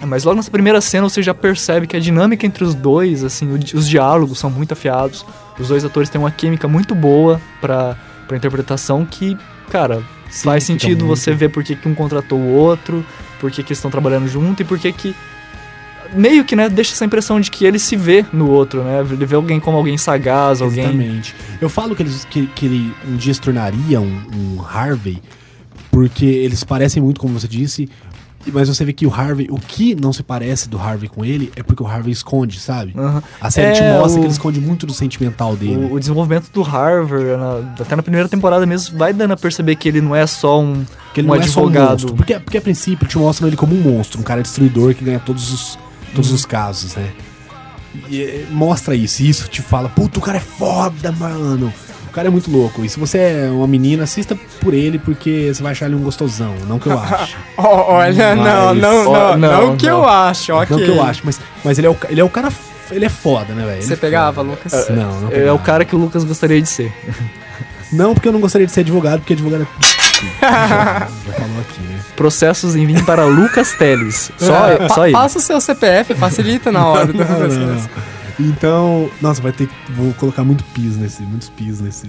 Mas 0.04 0.24
logo 0.24 0.36
nessa 0.36 0.50
primeira 0.50 0.80
cena 0.80 1.08
você 1.08 1.22
já 1.22 1.32
percebe 1.32 1.86
que 1.86 1.96
a 1.96 2.00
dinâmica 2.00 2.44
entre 2.44 2.64
os 2.64 2.74
dois, 2.74 3.22
assim, 3.22 3.48
os 3.72 3.88
diálogos 3.88 4.38
são 4.40 4.50
muito 4.50 4.72
afiados. 4.72 5.24
Os 5.58 5.68
dois 5.68 5.84
atores 5.84 6.08
têm 6.10 6.20
uma 6.20 6.32
química 6.32 6.66
muito 6.66 6.92
boa 6.96 7.40
pra, 7.60 7.96
pra 8.26 8.36
interpretação 8.36 9.04
que, 9.04 9.36
cara, 9.70 10.02
faz 10.30 10.64
fica 10.64 10.78
sentido 10.78 11.04
muito. 11.04 11.16
você 11.16 11.32
ver 11.32 11.50
por 11.50 11.62
que, 11.62 11.76
que 11.76 11.88
um 11.88 11.94
contratou 11.94 12.38
o 12.38 12.52
outro, 12.52 13.04
por 13.40 13.50
que, 13.50 13.62
que 13.62 13.68
eles 13.68 13.78
estão 13.78 13.90
trabalhando 13.90 14.28
junto 14.28 14.62
e 14.62 14.64
por 14.64 14.78
que 14.78 14.92
que. 14.92 15.14
Meio 16.12 16.44
que, 16.44 16.54
né, 16.54 16.68
deixa 16.68 16.92
essa 16.92 17.04
impressão 17.04 17.40
de 17.40 17.50
que 17.50 17.64
ele 17.64 17.78
se 17.78 17.96
vê 17.96 18.24
no 18.32 18.48
outro, 18.48 18.84
né? 18.84 19.00
Ele 19.00 19.26
vê 19.26 19.34
alguém 19.34 19.58
como 19.58 19.76
alguém 19.76 19.98
sagaz, 19.98 20.62
alguém. 20.62 20.84
Exatamente. 20.84 21.34
Eu 21.60 21.68
falo 21.68 21.96
que, 21.96 22.02
eles, 22.02 22.24
que, 22.26 22.46
que 22.48 22.66
ele 22.66 22.94
um 23.08 23.16
dia 23.16 23.34
se 23.34 23.40
tornaria 23.40 24.00
um, 24.00 24.22
um 24.32 24.62
Harvey, 24.62 25.20
porque 25.90 26.24
eles 26.24 26.62
parecem 26.62 27.02
muito, 27.02 27.20
como 27.20 27.38
você 27.38 27.48
disse, 27.48 27.88
mas 28.52 28.68
você 28.68 28.84
vê 28.84 28.92
que 28.92 29.06
o 29.06 29.12
Harvey, 29.14 29.46
o 29.50 29.58
que 29.58 29.94
não 29.94 30.12
se 30.12 30.22
parece 30.22 30.68
do 30.68 30.78
Harvey 30.78 31.08
com 31.08 31.24
ele 31.24 31.52
é 31.56 31.62
porque 31.62 31.82
o 31.82 31.86
Harvey 31.86 32.12
esconde, 32.12 32.60
sabe? 32.60 32.92
Aham. 32.96 33.22
A 33.40 33.50
série 33.50 33.72
te 33.72 33.82
É, 33.82 33.88
mostra 33.92 34.18
o- 34.18 34.20
que 34.20 34.26
ele 34.26 34.32
esconde 34.32 34.60
muito 34.60 34.86
do 34.86 34.92
sentimental 34.92 35.56
dele. 35.56 35.86
O, 35.86 35.94
o 35.94 35.98
desenvolvimento 36.00 36.50
do 36.52 36.62
Harvard, 36.62 37.24
na- 37.36 37.74
até 37.80 37.96
na 37.96 38.02
primeira 38.02 38.28
temporada 38.28 38.64
mesmo, 38.66 38.98
vai 38.98 39.12
dando 39.12 39.32
a 39.32 39.36
perceber 39.36 39.76
que 39.76 39.88
ele 39.88 40.00
não 40.00 40.14
é 40.14 40.26
só 40.26 40.60
um, 40.60 40.84
que 41.12 41.20
ele 41.20 41.28
um 41.28 41.34
não 41.34 41.40
é 41.40 41.46
só 41.46 41.60
um 41.60 41.64
advogado. 41.68 41.90
monstro. 41.92 42.14
Porque, 42.14 42.38
porque 42.40 42.58
a 42.58 42.62
princípio 42.62 43.06
te 43.06 43.16
mostram 43.18 43.48
ele 43.48 43.56
como 43.56 43.74
um 43.74 43.80
monstro, 43.80 44.20
um 44.20 44.24
cara 44.24 44.42
destruidor 44.42 44.94
que 44.94 45.04
ganha 45.04 45.18
todos 45.20 45.52
os, 45.52 45.78
todos 46.14 46.28
Uhum. 46.30 46.34
os 46.36 46.44
casos, 46.44 46.94
né? 46.96 47.08
E, 48.10 48.44
mostra 48.50 48.94
isso, 48.96 49.22
e 49.22 49.28
isso 49.28 49.48
te 49.48 49.62
fala, 49.62 49.88
puta, 49.88 50.18
o 50.18 50.22
cara 50.22 50.38
é 50.38 50.40
foda, 50.40 51.12
mano. 51.12 51.72
O 52.14 52.16
cara 52.16 52.28
é 52.28 52.30
muito 52.30 52.48
louco. 52.48 52.84
E 52.84 52.88
se 52.88 52.96
você 53.00 53.18
é 53.18 53.48
uma 53.50 53.66
menina, 53.66 54.04
assista 54.04 54.38
por 54.60 54.72
ele, 54.72 55.00
porque 55.00 55.50
você 55.52 55.60
vai 55.60 55.72
achar 55.72 55.86
ele 55.86 55.96
um 55.96 56.00
gostosão. 56.00 56.54
Não 56.68 56.78
que 56.78 56.86
eu 56.86 56.92
acho. 57.02 57.36
Ó, 57.58 57.94
olha, 57.94 58.36
Mas- 58.36 58.44
não, 58.46 58.72
não, 58.72 59.04
não, 59.04 59.36
não, 59.36 59.66
não 59.70 59.76
que 59.76 59.86
não. 59.88 59.98
eu 59.98 60.08
acho, 60.08 60.52
ok. 60.54 60.76
Não 60.76 60.84
que 60.84 60.90
eu 60.92 61.02
acho, 61.02 61.22
mas, 61.24 61.40
mas 61.64 61.76
ele, 61.76 61.88
é 61.88 61.90
o, 61.90 61.96
ele 62.08 62.20
é 62.20 62.24
o 62.24 62.28
cara. 62.30 62.52
Ele 62.92 63.04
é 63.04 63.08
foda, 63.08 63.52
né, 63.52 63.66
velho? 63.66 63.82
Você 63.82 63.94
é 63.94 63.96
pegava, 63.96 64.32
foda. 64.44 64.48
Lucas? 64.48 64.88
Não, 64.90 65.22
não 65.22 65.28
É 65.28 65.30
pegava. 65.32 65.54
o 65.54 65.58
cara 65.58 65.84
que 65.84 65.96
o 65.96 65.98
Lucas 65.98 66.22
gostaria 66.22 66.62
de 66.62 66.68
ser. 66.68 66.92
Não, 67.92 68.14
porque 68.14 68.28
eu 68.28 68.32
não 68.32 68.40
gostaria 68.40 68.66
de 68.68 68.72
ser 68.72 68.80
advogado, 68.82 69.18
porque 69.18 69.32
advogado 69.32 69.62
é. 69.62 69.66
já, 70.40 71.08
já 71.26 71.32
falou 71.32 71.60
aqui, 71.62 71.80
né? 71.80 71.98
Processos 72.14 72.76
em 72.76 72.86
vinho 72.86 73.04
para 73.04 73.24
Lucas 73.24 73.72
Teles. 73.72 74.30
Só, 74.38 74.68
É, 74.68 74.86
só 74.88 74.94
pa- 74.94 75.08
ele. 75.08 75.16
Passa 75.16 75.38
o 75.38 75.40
seu 75.40 75.60
CPF, 75.60 76.14
facilita 76.14 76.70
na 76.70 76.86
hora 76.86 77.06
do 77.06 77.14
Não, 77.14 77.26
não, 77.28 77.36
processo. 77.36 77.58
não. 77.60 78.13
Então, 78.38 79.08
nossa, 79.22 79.40
vai 79.40 79.52
ter 79.52 79.66
que. 79.68 79.92
Vou 79.92 80.12
colocar 80.14 80.42
muito 80.44 80.64
pis 80.74 80.96
nesse, 80.96 81.22
muitos 81.22 81.48
pis 81.50 81.80
nesse. 81.80 82.08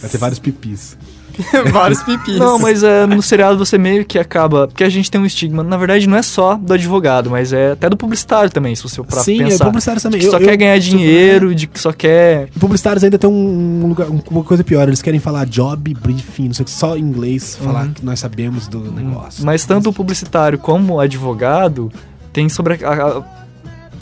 Vai 0.00 0.10
ter 0.10 0.18
vários 0.18 0.38
pipis. 0.38 0.96
Vários 1.72 2.02
pipis. 2.02 2.36
Não, 2.36 2.58
mas 2.58 2.82
é, 2.82 3.06
no 3.06 3.22
seriado 3.22 3.56
você 3.58 3.78
meio 3.78 4.04
que 4.04 4.18
acaba. 4.18 4.66
Porque 4.66 4.82
a 4.82 4.88
gente 4.88 5.08
tem 5.08 5.20
um 5.20 5.26
estigma. 5.26 5.62
Na 5.62 5.76
verdade, 5.76 6.08
não 6.08 6.16
é 6.16 6.22
só 6.22 6.56
do 6.56 6.72
advogado, 6.72 7.30
mas 7.30 7.52
é 7.52 7.72
até 7.72 7.88
do 7.88 7.96
publicitário 7.96 8.50
também, 8.50 8.74
se 8.74 8.82
você 8.82 9.00
pra 9.04 9.20
Sim, 9.22 9.42
é 9.42 9.44
pensar. 9.44 9.64
publicitário 9.66 10.02
também. 10.02 10.18
De 10.18 10.26
que 10.26 10.28
Eu- 10.28 10.32
só 10.32 10.38
eu- 10.38 10.48
quer 10.48 10.56
ganhar 10.56 10.74
eu 10.76 10.80
dinheiro, 10.80 11.54
de 11.54 11.68
que 11.68 11.78
só 11.78 11.92
quer. 11.92 12.48
E 12.54 12.58
publicitários 12.58 13.04
ainda 13.04 13.18
tem 13.18 13.30
um, 13.30 13.86
lugar, 13.86 14.08
um- 14.08 14.20
uma 14.30 14.42
coisa 14.42 14.64
pior, 14.64 14.88
eles 14.88 15.00
querem 15.00 15.20
falar 15.20 15.46
job 15.46 15.94
briefing, 15.94 16.46
não 16.48 16.54
sei 16.54 16.62
o 16.62 16.66
que, 16.66 16.72
só 16.72 16.96
em 16.96 17.00
inglês, 17.02 17.56
falar 17.62 17.84
Uhum. 17.86 17.92
que 17.92 18.04
nós 18.04 18.18
sabemos 18.18 18.66
do 18.66 18.80
negócio. 18.90 19.44
Mas 19.44 19.64
tanto 19.64 19.90
o 19.90 19.92
publicitário 19.92 20.58
como 20.58 20.94
o 20.94 21.00
advogado 21.00 21.92
tem 22.32 22.48
sobre 22.48 22.84
a- 22.84 22.92
a- 22.92 23.22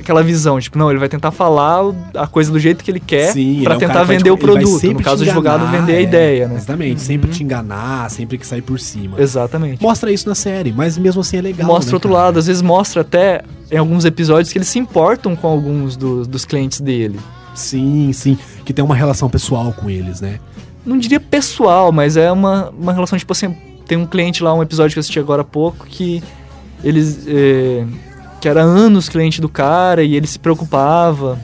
aquela 0.07 0.23
visão, 0.23 0.61
tipo, 0.61 0.79
não, 0.79 0.89
ele 0.89 0.99
vai 1.01 1.09
tentar 1.09 1.31
falar 1.33 1.81
a 2.15 2.27
coisa 2.27 2.51
do 2.53 2.59
jeito 2.61 2.85
que 2.85 2.91
ele 2.91 3.01
quer 3.01 3.33
pra 3.33 3.75
é 3.75 3.77
um 3.77 3.79
tentar 3.79 4.05
vai 4.05 4.17
vender 4.17 4.25
te- 4.25 4.31
o 4.31 4.39
produto. 4.39 4.87
No 4.93 5.03
caso, 5.03 5.25
o 5.25 5.27
advogado 5.27 5.67
vender 5.71 5.93
a 5.93 5.97
é, 5.97 6.03
ideia, 6.03 6.49
né? 6.49 6.55
Exatamente, 6.55 7.01
sempre 7.01 7.31
te 7.31 7.43
enganar, 7.43 8.09
sempre 8.11 8.39
que 8.39 8.47
sair 8.47 8.63
por 8.63 8.79
cima. 8.79 9.21
Exatamente. 9.21 9.83
Mostra 9.83 10.13
isso 10.13 10.29
na 10.29 10.35
série, 10.35 10.73
mas 10.73 10.97
mesmo 10.97 11.21
assim 11.21 11.39
é 11.39 11.43
legal. 11.43 11.67
mostra 11.67 11.91
né, 11.91 11.97
outro 11.97 12.11
cara? 12.11 12.23
lado, 12.25 12.39
às 12.39 12.47
vezes 12.47 12.63
mostra 12.63 13.01
até 13.01 13.43
em 13.71 13.77
alguns 13.77 14.05
episódios 14.05 14.53
que 14.53 14.59
eles 14.59 14.69
se 14.69 14.79
importam 14.79 15.35
com 15.35 15.49
alguns 15.49 15.97
do- 15.97 16.25
dos 16.25 16.45
clientes 16.45 16.81
dele. 16.81 17.19
Sim, 17.55 18.13
sim, 18.13 18.39
que 18.65 18.73
tem 18.73 18.85
uma 18.85 18.95
relação 18.95 19.29
pessoal 19.29 19.73
com 19.73 19.91
eles, 19.91 20.21
né? 20.21 20.39
Não 20.85 20.97
diria 20.97 21.19
pessoal, 21.19 21.91
mas 21.91 22.17
é 22.17 22.31
uma, 22.31 22.71
uma 22.71 22.93
relação, 22.93 23.19
tipo 23.19 23.33
assim, 23.33 23.57
tem 23.89 23.99
um 23.99 24.07
cliente 24.07 24.43
lá, 24.43 24.55
um 24.55 24.63
episódio 24.63 24.93
que 24.95 24.99
eu 24.99 25.01
assisti 25.01 25.19
agora 25.19 25.43
há 25.43 25.45
pouco, 25.45 25.85
que 25.87 26.23
eles. 26.85 27.27
eh, 27.27 27.85
que 28.41 28.49
era 28.49 28.63
anos 28.63 29.09
cliente 29.09 29.41
do 29.41 29.49
cara 29.49 30.03
e 30.03 30.15
ele 30.15 30.27
se 30.27 30.39
preocupava 30.39 31.39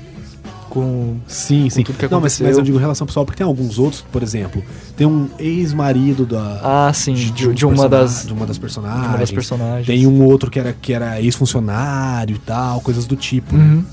com. 0.72 1.16
Sim, 1.26 1.68
sim. 1.68 1.82
tudo 1.82 1.98
que 1.98 2.04
Não, 2.04 2.20
mas, 2.20 2.32
aconteceu. 2.32 2.46
mas 2.46 2.56
eu 2.56 2.64
digo 2.64 2.78
relação 2.78 3.06
pessoal 3.06 3.26
porque 3.26 3.36
tem 3.36 3.46
alguns 3.46 3.78
outros, 3.78 4.02
por 4.10 4.22
exemplo, 4.22 4.62
tem 4.96 5.06
um 5.06 5.28
ex-marido 5.38 6.24
da. 6.24 6.60
Ah, 6.88 6.92
sim, 6.94 7.12
de, 7.12 7.48
um 7.48 7.52
de 7.52 7.66
uma 7.66 7.88
das. 7.88 8.26
de 8.26 8.32
uma 8.32 8.46
das 8.46 8.56
personagens. 8.56 9.02
de 9.02 9.08
uma 9.08 9.18
das 9.18 9.30
personagens. 9.30 9.86
Tem 9.86 10.06
um 10.06 10.24
outro 10.24 10.50
que 10.50 10.58
era, 10.58 10.72
que 10.72 10.94
era 10.94 11.20
ex-funcionário 11.20 12.36
e 12.36 12.38
tal, 12.38 12.80
coisas 12.80 13.04
do 13.04 13.16
tipo. 13.16 13.54
né? 13.54 13.64
Uhum. 13.64 13.84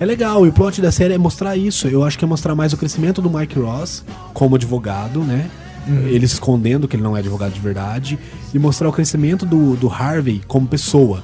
É 0.00 0.04
legal, 0.06 0.44
e 0.44 0.48
o 0.48 0.52
plot 0.52 0.80
da 0.80 0.90
série 0.90 1.14
é 1.14 1.18
mostrar 1.18 1.56
isso. 1.56 1.86
Eu 1.86 2.02
acho 2.02 2.18
que 2.18 2.24
é 2.24 2.28
mostrar 2.28 2.54
mais 2.54 2.72
o 2.72 2.76
crescimento 2.76 3.22
do 3.22 3.30
Mike 3.30 3.58
Ross 3.58 4.02
como 4.32 4.56
advogado, 4.56 5.20
né? 5.20 5.48
Uhum. 5.86 6.06
Ele 6.08 6.26
se 6.26 6.34
escondendo 6.34 6.88
que 6.88 6.96
ele 6.96 7.02
não 7.02 7.14
é 7.16 7.20
advogado 7.20 7.52
de 7.52 7.60
verdade. 7.60 8.18
E 8.52 8.58
mostrar 8.58 8.88
o 8.88 8.92
crescimento 8.92 9.44
do, 9.44 9.76
do 9.76 9.88
Harvey 9.88 10.40
como 10.48 10.66
pessoa, 10.66 11.22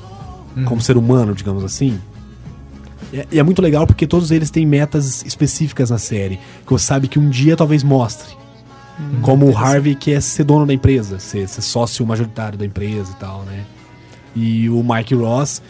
Uhum. 0.61 0.65
como 0.65 0.81
ser 0.81 0.97
humano, 0.97 1.35
digamos 1.35 1.65
assim. 1.65 1.99
E 3.13 3.21
é, 3.21 3.27
e 3.33 3.39
é 3.39 3.43
muito 3.43 3.61
legal 3.61 3.87
porque 3.87 4.07
todos 4.07 4.31
eles 4.31 4.51
têm 4.51 4.65
metas 4.65 5.25
específicas 5.25 5.91
na 5.91 5.99
série. 5.99 6.39
Que 6.67 6.73
você 6.73 6.85
sabe 6.85 7.09
que 7.09 7.19
um 7.19 7.29
dia 7.29 7.57
talvez 7.57 7.83
mostre. 7.83 8.35
Uhum. 8.99 9.21
Como 9.23 9.51
o 9.51 9.57
Harvey 9.57 9.95
que 9.95 10.13
é 10.13 10.21
ser 10.21 10.45
dono 10.45 10.67
da 10.67 10.75
empresa, 10.75 11.19
ser, 11.19 11.49
ser 11.49 11.63
sócio 11.63 12.07
majoritário 12.07 12.59
da 12.59 12.67
empresa 12.67 13.13
e 13.13 13.17
tal, 13.17 13.43
né? 13.43 13.65
E 14.37 14.69
o 14.69 14.85
Mike 14.85 15.15
Ross 15.15 15.63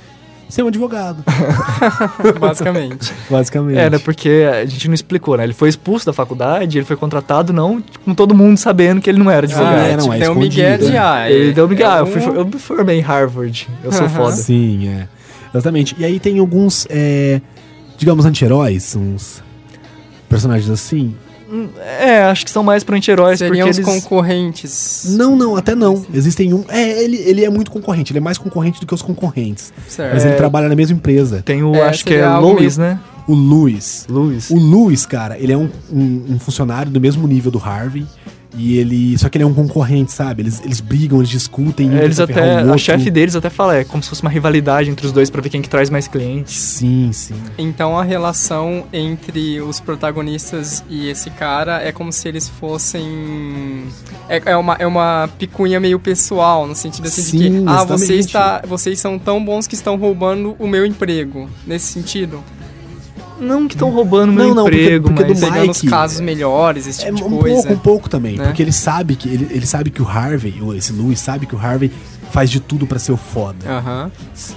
ser 0.50 0.62
um 0.62 0.69
advogado, 0.69 1.25
Basicamente. 2.38 3.12
basicamente. 3.30 3.78
É, 3.78 3.90
né? 3.90 3.99
Porque 3.99 4.47
a 4.52 4.64
gente 4.66 4.88
não 4.88 4.95
explicou, 4.95 5.37
né? 5.37 5.45
Ele 5.45 5.52
foi 5.52 5.69
expulso 5.69 6.07
da 6.07 6.12
faculdade, 6.12 6.78
ele 6.78 6.85
foi 6.85 6.97
contratado, 6.97 7.52
não 7.52 7.83
com 8.04 8.14
todo 8.14 8.35
mundo 8.35 8.57
sabendo 8.59 9.00
que 9.00 9.09
ele 9.09 9.19
não 9.19 9.30
era 9.30 9.47
advogado. 9.47 9.75
é, 9.78 9.97
não, 9.97 10.12
é 10.12 10.19
Tem 10.19 10.28
o 10.28 10.35
Miguel 10.35 10.73
escondido, 10.75 10.90
de 10.90 10.97
é. 10.97 10.99
ah, 10.99 11.30
Ele 11.30 11.52
deu 11.52 11.69
Miguel, 11.69 11.90
é 11.90 12.00
eu, 12.00 12.07
fui, 12.07 12.21
um- 12.23 12.35
eu 12.35 12.45
me 12.45 12.52
formei 12.59 12.99
em 12.99 13.02
Harvard, 13.02 13.69
eu 13.85 13.92
sou 13.92 14.07
Aham. 14.07 14.14
foda. 14.16 14.37
Sim, 14.37 14.88
é. 14.88 15.09
Exatamente. 15.52 15.97
E 15.99 16.04
aí 16.04 16.21
tem 16.21 16.38
alguns, 16.38 16.87
é, 16.90 17.40
digamos, 17.99 18.25
anti-heróis, 18.25 18.95
uns 18.97 19.42
personagens 20.28 20.71
assim. 20.71 21.14
É, 22.00 22.23
acho 22.23 22.45
que 22.45 22.50
são 22.50 22.62
mais 22.62 22.85
pra 22.85 22.97
anti-heróis, 22.97 23.38
porque 23.38 23.49
Seriam 23.49 23.69
os 23.69 23.78
eles... 23.78 23.87
concorrentes. 23.87 25.04
Não, 25.16 25.35
não, 25.35 25.57
até 25.57 25.75
não. 25.75 26.04
Existem 26.12 26.54
um. 26.54 26.64
É, 26.69 27.02
ele, 27.02 27.16
ele 27.16 27.45
é 27.45 27.50
muito 27.50 27.71
concorrente, 27.71 28.12
ele 28.12 28.19
é 28.19 28.23
mais 28.23 28.38
concorrente 28.38 28.80
do 28.80 28.87
que 28.87 28.95
os 28.95 29.02
concorrentes. 29.02 29.73
Certo. 29.88 30.14
Mas 30.14 30.25
ele 30.25 30.35
trabalha 30.35 30.69
na 30.69 30.76
mesma 30.76 30.97
empresa. 30.97 31.42
Tem 31.45 31.62
o, 31.62 31.75
É, 31.75 31.83
acho 31.83 32.04
que 32.04 32.14
é 32.14 32.25
algo 32.25 32.52
Louis, 32.52 32.78
né? 32.78 32.99
O 33.26 33.35
Lewis. 33.35 34.07
Louis. 34.09 34.50
O 34.50 34.57
Lewis, 34.57 35.07
cara, 35.07 35.38
ele 35.38 35.52
é 35.52 35.57
um, 35.57 35.69
um, 35.92 36.25
um 36.30 36.38
funcionário 36.38 36.90
do 36.90 37.00
mesmo 37.00 37.28
nível 37.28 37.50
do 37.50 37.59
Harvey. 37.59 38.04
E 38.57 38.78
ele. 38.78 39.16
Só 39.19 39.28
que 39.28 39.38
ele 39.38 39.45
é 39.45 39.47
um 39.47 39.54
concorrente, 39.54 40.12
sabe? 40.12 40.42
Eles, 40.42 40.61
eles 40.64 40.80
brigam, 40.80 41.19
eles 41.19 41.30
discutem. 41.30 41.90
um 41.90 41.99
É, 41.99 42.04
eles 42.04 42.19
até, 42.19 42.64
o 42.64 42.73
a 42.73 42.78
chefe 42.78 43.11
deles 43.11 43.37
até 43.37 43.49
fala, 43.49 43.76
é 43.76 43.85
como 43.85 44.02
se 44.02 44.09
fosse 44.09 44.23
uma 44.23 44.30
rivalidade 44.30 44.90
entre 44.90 45.07
os 45.07 45.12
dois 45.12 45.30
pra 45.30 45.40
ver 45.40 45.50
quem 45.50 45.62
que 45.62 45.69
traz 45.69 45.88
mais 45.90 46.09
clientes. 46.09 46.54
Sim, 46.54 47.11
sim. 47.12 47.35
Então 47.57 47.99
a 47.99 48.02
relação 48.02 48.85
entre 48.92 49.61
os 49.61 49.80
protagonistas 49.80 50.85
e 50.88 51.09
esse 51.09 51.30
cara 51.30 51.83
é 51.83 51.92
como 51.92 52.12
se 52.12 52.28
eles 52.28 52.49
fossem. 52.49 53.85
É, 54.28 54.42
é 54.47 54.57
uma, 54.57 54.75
é 54.75 54.87
uma 54.87 55.28
picunha 55.38 55.78
meio 55.78 55.99
pessoal, 55.99 56.66
no 56.66 56.75
sentido 56.75 57.07
assim 57.07 57.23
de 57.23 57.28
Sim, 57.28 57.38
que, 57.38 57.64
ah, 57.66 57.85
você 57.85 58.16
está, 58.16 58.62
vocês 58.66 58.99
são 58.99 59.19
tão 59.19 59.45
bons 59.45 59.66
que 59.66 59.75
estão 59.75 59.97
roubando 59.97 60.57
o 60.59 60.66
meu 60.66 60.85
emprego. 60.85 61.49
Nesse 61.66 61.92
sentido. 61.92 62.42
Não 63.40 63.66
que 63.66 63.75
estão 63.75 63.90
roubando 63.90 64.32
meu 64.32 64.49
Não, 64.49 64.54
não, 64.54 64.62
porque- 64.64 64.82
emprego, 64.82 65.04
porque 65.09 65.25
do 65.25 65.28
mas... 65.30 65.40
Mike- 65.40 65.52
Pegando 65.54 65.70
os 65.70 65.80
casos 65.82 66.20
melhores, 66.20 66.87
esse 66.87 67.00
É 67.02 67.06
tipo 67.06 67.16
de 67.16 67.25
um 67.25 67.38
coisa. 67.38 67.54
pouco, 67.56 67.73
um 67.73 67.78
pouco 67.78 68.09
também. 68.11 68.37
né? 68.37 68.44
Porque 68.44 68.62
ele 68.62 68.73
sabe 68.73 69.16
que 69.16 69.28
ele, 69.28 69.49
ele 69.50 69.66
sabe 69.66 69.90
que 69.90 70.02
o 70.02 70.06
Harvey, 70.09 70.54
esse 70.76 70.92
Lewis 70.92 71.18
sabe 71.20 71.47
que 71.47 71.54
o 71.54 71.59
Harvey 71.59 71.90
faz 72.30 72.50
de 72.50 72.60
tudo 72.60 72.87
pra 72.87 72.99
ser 72.99 73.12
o 73.12 73.16
foda. 73.16 73.68
Aham. 73.68 74.10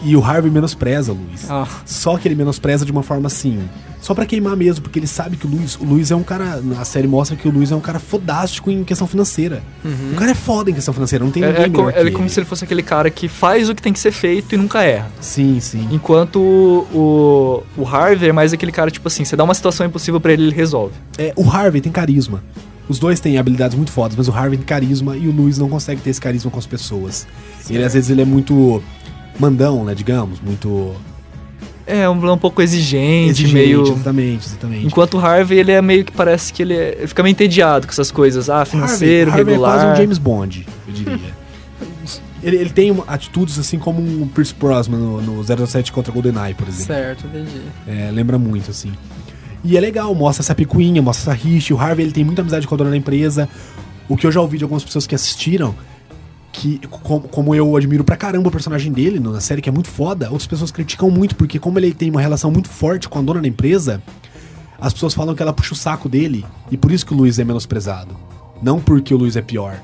E 0.04 0.16
o 0.16 0.24
Harvey 0.24 0.52
menospreza 0.52 1.12
o 1.12 1.16
Luiz. 1.16 1.50
Ah. 1.50 1.68
Só 1.86 2.18
que 2.18 2.28
ele 2.28 2.36
menospreza 2.36 2.86
de 2.86 2.92
uma 2.92 3.04
forma 3.04 3.28
assim. 3.28 3.60
Só 4.04 4.14
pra 4.14 4.26
queimar 4.26 4.58
mesmo, 4.58 4.84
porque 4.84 5.00
ele 5.00 5.08
sabe 5.08 5.38
que 5.38 5.48
o 5.48 5.50
Luiz. 5.50 5.78
O 5.80 5.86
Luiz 5.86 6.12
é 6.12 6.16
um 6.16 6.24
cara. 6.24 6.62
A 6.78 6.84
série 6.84 7.08
mostra 7.08 7.38
que 7.38 7.48
o 7.48 7.52
Luiz 7.52 7.72
é 7.72 7.76
um 7.76 7.80
cara 7.80 8.00
fodástico 8.00 8.70
em 8.70 8.84
questão 8.84 9.08
financeira. 9.08 9.64
O 10.12 10.16
cara 10.16 10.32
é 10.32 10.36
foda 10.36 10.70
em 10.70 10.74
questão 10.74 10.94
financeira, 10.94 11.24
não 11.24 11.32
tem 11.32 11.42
ninguém 11.42 11.62
É, 11.62 11.66
é, 11.66 11.70
como, 11.70 11.88
melhor 11.88 12.00
ele 12.00 12.10
é 12.10 12.12
como 12.12 12.30
se 12.30 12.38
ele 12.38 12.46
fosse 12.46 12.66
aquele 12.66 12.84
cara 12.84 13.10
que 13.10 13.30
faz 13.30 13.70
o 13.70 13.76
que 13.76 13.82
tem 13.82 13.94
que 13.94 14.00
ser 14.00 14.12
feito 14.12 14.56
e 14.56 14.58
nunca 14.58 14.84
erra. 14.84 15.10
Sim, 15.22 15.60
sim. 15.62 15.88
Enquanto 15.90 16.38
o, 16.42 17.64
o 17.78 17.88
Harvey 17.88 18.28
é 18.28 18.34
mais 18.34 18.52
aquele 18.52 18.74
cara, 18.74 18.92
tipo 18.92 19.08
assim, 19.08 19.24
você 19.24 19.38
dá 19.38 19.44
uma 19.46 19.54
situação 19.54 19.86
impossível 19.86 20.20
pra 20.20 20.34
ele, 20.34 20.44
ele 20.44 20.56
resolve. 20.56 20.94
É, 21.18 21.32
o 21.38 21.50
Harvey 21.50 21.80
tem 21.80 21.92
carisma. 21.92 22.44
Os 22.90 23.00
dois 23.00 23.20
têm 23.20 23.38
habilidades 23.38 23.76
muito 23.78 23.92
fodas, 23.92 24.16
mas 24.18 24.28
o 24.28 24.32
Harvey 24.34 24.58
tem 24.58 24.66
carisma 24.66 25.16
e 25.16 25.28
o 25.28 25.32
Luiz 25.32 25.58
não 25.58 25.70
consegue 25.70 26.02
ter 26.02 26.10
esse 26.10 26.20
carisma 26.20 26.52
com 26.52 26.60
as 26.60 26.66
pessoas. 26.66 27.26
Ele, 27.70 27.84
às 27.84 27.94
vezes, 27.94 28.10
ele 28.10 28.22
é 28.22 28.26
muito 28.26 28.84
mandão, 29.40 29.84
né, 29.86 29.96
digamos, 29.96 30.40
muito 30.42 30.94
É, 31.88 32.08
um, 32.10 32.32
um 32.32 32.38
pouco 32.38 32.62
exigente, 32.62 33.30
exigente, 33.32 33.54
meio... 33.54 33.82
exatamente, 33.84 34.48
exatamente. 34.48 34.86
Enquanto 34.86 35.16
o 35.16 35.20
Harvey, 35.20 35.60
ele 35.60 35.72
é 35.72 35.82
meio 35.82 36.04
que 36.06 36.12
parece 36.12 36.52
que 36.54 36.62
ele, 36.62 36.74
é- 36.74 36.96
ele 37.00 37.08
fica 37.08 37.24
meio 37.24 37.32
entediado 37.32 37.88
com 37.88 37.92
essas 37.92 38.12
coisas. 38.12 38.50
Ah, 38.50 38.64
financeiro, 38.66 39.32
Harvey, 39.32 39.42
Harvey 39.42 39.54
regular. 39.54 39.76
é 39.76 39.80
quase 39.84 39.94
um 39.94 39.96
James 40.04 40.18
Bond, 40.18 40.68
eu 40.88 40.94
diria. 40.94 41.20
ele, 42.44 42.58
ele 42.58 42.70
tem 42.70 42.96
atitudes 43.08 43.58
assim 43.58 43.80
como 43.80 44.02
um 44.02 44.28
Pierce 44.28 44.54
Brosnan 44.54 44.98
no, 44.98 45.22
no 45.22 45.66
07 45.68 45.92
contra 45.92 46.12
GoldenEye, 46.12 46.54
por 46.54 46.68
exemplo. 46.68 46.86
Certo, 46.88 47.26
entendi. 47.28 47.62
É, 47.88 48.12
lembra 48.12 48.38
muito, 48.38 48.70
assim. 48.72 48.92
E 49.64 49.78
é 49.78 49.80
legal, 49.80 50.14
mostra 50.14 50.44
essa 50.44 50.54
picuinha, 50.54 51.02
mostra 51.02 51.32
essa 51.32 51.44
rixa. 51.44 51.74
O 51.74 51.80
Harvey 51.80 52.06
ele 52.06 52.12
tem 52.12 52.24
muita 52.24 52.42
amizade 52.42 52.68
com 52.68 52.76
a 52.76 52.78
dona 52.78 52.90
da 52.90 52.98
empresa. 52.98 53.48
O 54.10 54.18
que 54.18 54.28
eu 54.28 54.32
já 54.32 54.42
ouvi 54.42 54.58
de 54.58 54.64
algumas 54.64 54.84
pessoas 54.84 55.08
que 55.08 55.16
assistiram, 55.16 55.74
que 56.52 56.80
como, 56.90 57.22
como 57.22 57.56
eu 57.56 57.76
admiro 57.76 58.04
pra 58.04 58.18
caramba 58.18 58.50
o 58.50 58.52
personagem 58.52 58.92
dele 58.92 59.20
na 59.20 59.40
série, 59.40 59.62
que 59.62 59.70
é 59.70 59.72
muito 59.72 59.90
foda, 59.90 60.30
outras 60.30 60.48
pessoas 60.48 60.72
criticam 60.72 61.10
muito, 61.10 61.36
porque 61.36 61.58
como 61.58 61.80
ele 61.80 61.94
tem 61.94 62.10
uma 62.10 62.22
relação 62.22 62.52
muito 62.52 62.70
forte 62.70 63.08
com 63.08 63.20
a 63.20 63.22
dona 63.22 63.42
da 63.42 63.48
empresa, 63.48 64.04
as 64.80 64.92
pessoas 64.92 65.14
falam 65.14 65.34
que 65.34 65.42
ela 65.42 65.54
puxa 65.54 65.74
o 65.74 65.78
saco 65.78 66.10
dele, 66.10 66.46
e 66.70 66.76
por 66.76 66.92
isso 66.92 67.06
que 67.06 67.14
o 67.14 67.18
Luiz 67.18 67.40
é 67.40 67.44
menosprezado. 67.46 68.16
Não 68.64 68.80
porque 68.80 69.14
o 69.14 69.18
Luiz 69.18 69.36
é 69.36 69.42
pior, 69.42 69.78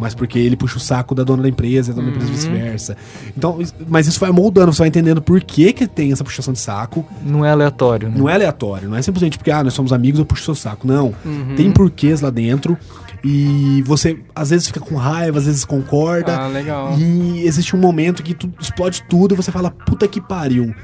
mas 0.00 0.14
porque 0.14 0.38
ele 0.38 0.56
puxa 0.56 0.76
o 0.76 0.80
saco 0.80 1.14
da 1.14 1.22
dona 1.22 1.42
da 1.42 1.48
empresa 1.48 1.90
e 1.90 1.92
a 1.92 1.94
dona 1.94 2.08
da 2.08 2.14
empresa 2.14 2.32
vice-versa. 2.32 2.96
Então, 3.36 3.58
mas 3.88 4.06
isso 4.06 4.18
vai 4.18 4.30
moldando, 4.30 4.72
você 4.72 4.78
vai 4.78 4.88
entendendo 4.88 5.20
por 5.20 5.40
que, 5.42 5.72
que 5.72 5.86
tem 5.86 6.12
essa 6.12 6.24
puxação 6.24 6.52
de 6.52 6.58
saco. 6.58 7.04
Não 7.24 7.44
é 7.44 7.50
aleatório, 7.50 8.08
né? 8.08 8.14
Não 8.16 8.28
é 8.28 8.34
aleatório, 8.34 8.88
não 8.88 8.96
é 8.96 9.02
simplesmente 9.02 9.38
porque, 9.38 9.50
ah, 9.50 9.62
nós 9.62 9.74
somos 9.74 9.92
amigos, 9.92 10.18
eu 10.18 10.26
puxo 10.26 10.44
seu 10.44 10.54
saco. 10.54 10.86
Não. 10.86 11.14
Uhum. 11.24 11.54
Tem 11.56 11.70
porquês 11.70 12.20
lá 12.20 12.30
dentro. 12.30 12.76
E 13.24 13.82
você 13.86 14.18
às 14.34 14.50
vezes 14.50 14.66
fica 14.66 14.80
com 14.80 14.96
raiva, 14.96 15.38
às 15.38 15.46
vezes 15.46 15.64
concorda. 15.64 16.36
Ah, 16.36 16.48
legal. 16.48 16.98
E 16.98 17.46
existe 17.46 17.76
um 17.76 17.78
momento 17.78 18.22
que 18.22 18.34
tu 18.34 18.50
explode 18.60 19.04
tudo 19.08 19.34
e 19.34 19.36
você 19.36 19.52
fala, 19.52 19.70
puta 19.70 20.08
que 20.08 20.20
pariu. 20.20 20.74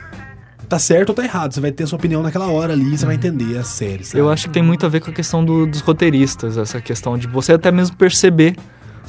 Tá 0.69 0.79
certo 0.79 1.11
ou 1.11 1.15
tá 1.15 1.25
errado? 1.25 1.55
Você 1.55 1.61
vai 1.61 1.73
ter 1.73 1.85
a 1.85 1.87
sua 1.87 1.97
opinião 1.97 2.23
naquela 2.23 2.47
hora 2.49 2.73
ali 2.75 2.93
e 2.95 2.99
você 2.99 3.07
vai 3.07 3.15
entender 3.15 3.57
a 3.57 3.63
série. 3.65 4.05
sabe? 4.05 4.19
Eu 4.19 4.29
acho 4.31 4.49
que 4.49 4.53
tem 4.53 4.63
muito 4.63 4.85
a 4.85 4.89
ver 4.89 5.01
com 5.01 5.11
a 5.11 5.15
questão 5.15 5.45
do- 5.45 5.67
dos 5.67 5.81
roteiristas, 5.81 6.59
essa 6.59 6.81
questão 6.81 7.17
de 7.17 7.27
você 7.27 7.53
até 7.53 7.71
mesmo 7.73 7.97
perceber 7.97 8.55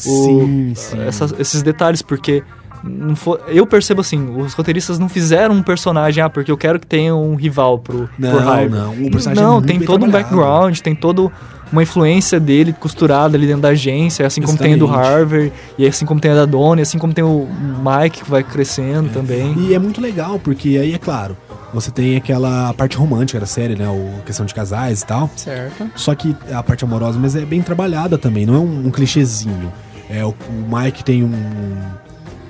o- 0.05 0.35
Sim, 0.73 0.73
essas- 1.05 1.33
esses 1.37 1.61
detalhes, 1.61 2.01
porque 2.01 2.41
não 2.81 3.13
fo- 3.15 3.37
eu 3.49 3.67
percebo 3.67 3.99
assim, 3.99 4.33
os 4.37 4.53
roteiristas 4.53 4.97
não 4.97 5.09
fizeram 5.09 5.53
um 5.53 5.61
personagem, 5.61 6.23
ah, 6.23 6.29
porque 6.29 6.49
eu 6.49 6.55
quero 6.57 6.79
que 6.79 6.87
tenha 6.87 7.13
um 7.13 7.35
rival 7.35 7.79
pro, 7.79 8.09
Não, 8.17 8.29
pro 8.31 8.39
Harvey. 8.49 8.69
não, 8.69 8.93
o 8.93 9.11
personagem 9.11 9.43
é 9.43 9.45
Não, 9.45 9.53
muito 9.55 9.67
tem 9.67 9.79
todo 9.81 10.05
um 10.05 10.09
background, 10.09 10.77
tem 10.79 10.95
todo 10.95 11.29
uma 11.71 11.83
influência 11.83 12.39
dele 12.39 12.71
costurada 12.73 13.35
ali 13.37 13.45
dentro 13.45 13.61
da 13.63 13.69
agência, 13.69 14.25
assim 14.25 14.41
como 14.41 14.57
tem 14.57 14.73
a 14.73 14.77
do. 14.77 14.89
Harvey, 14.89 15.51
e 15.77 15.85
assim 15.85 16.05
como 16.05 16.19
tem 16.21 16.31
a 16.31 16.35
da 16.35 16.45
Dona, 16.45 16.79
e 16.79 16.83
assim 16.83 16.97
como 16.97 17.13
tem 17.13 17.23
o 17.23 17.47
Mike 17.83 18.23
que 18.23 18.29
vai 18.31 18.43
crescendo 18.43 19.09
também. 19.09 19.53
E 19.59 19.73
é 19.75 19.79
muito 19.79 19.99
legal, 20.01 20.39
porque 20.39 20.69
aí, 20.81 20.93
é 20.93 20.97
claro, 20.97 21.35
você 21.73 21.91
tem 21.91 22.15
aquela 22.15 22.73
parte 22.73 22.97
romântica 22.97 23.39
da 23.39 23.45
série, 23.45 23.75
né? 23.75 23.87
O 23.87 24.21
questão 24.25 24.45
de 24.45 24.53
casais 24.53 25.01
e 25.01 25.05
tal. 25.05 25.29
Certo. 25.35 25.89
Só 25.95 26.13
que 26.15 26.35
a 26.53 26.61
parte 26.63 26.83
amorosa, 26.83 27.17
mas 27.19 27.35
é 27.35 27.45
bem 27.45 27.61
trabalhada 27.61 28.17
também, 28.17 28.45
não 28.45 28.55
é 28.55 28.59
um, 28.59 28.87
um 28.87 28.91
clichêzinho. 28.91 29.71
É, 30.09 30.23
o, 30.25 30.29
o 30.29 30.75
Mike 30.77 31.03
tem 31.03 31.23
um. 31.23 31.31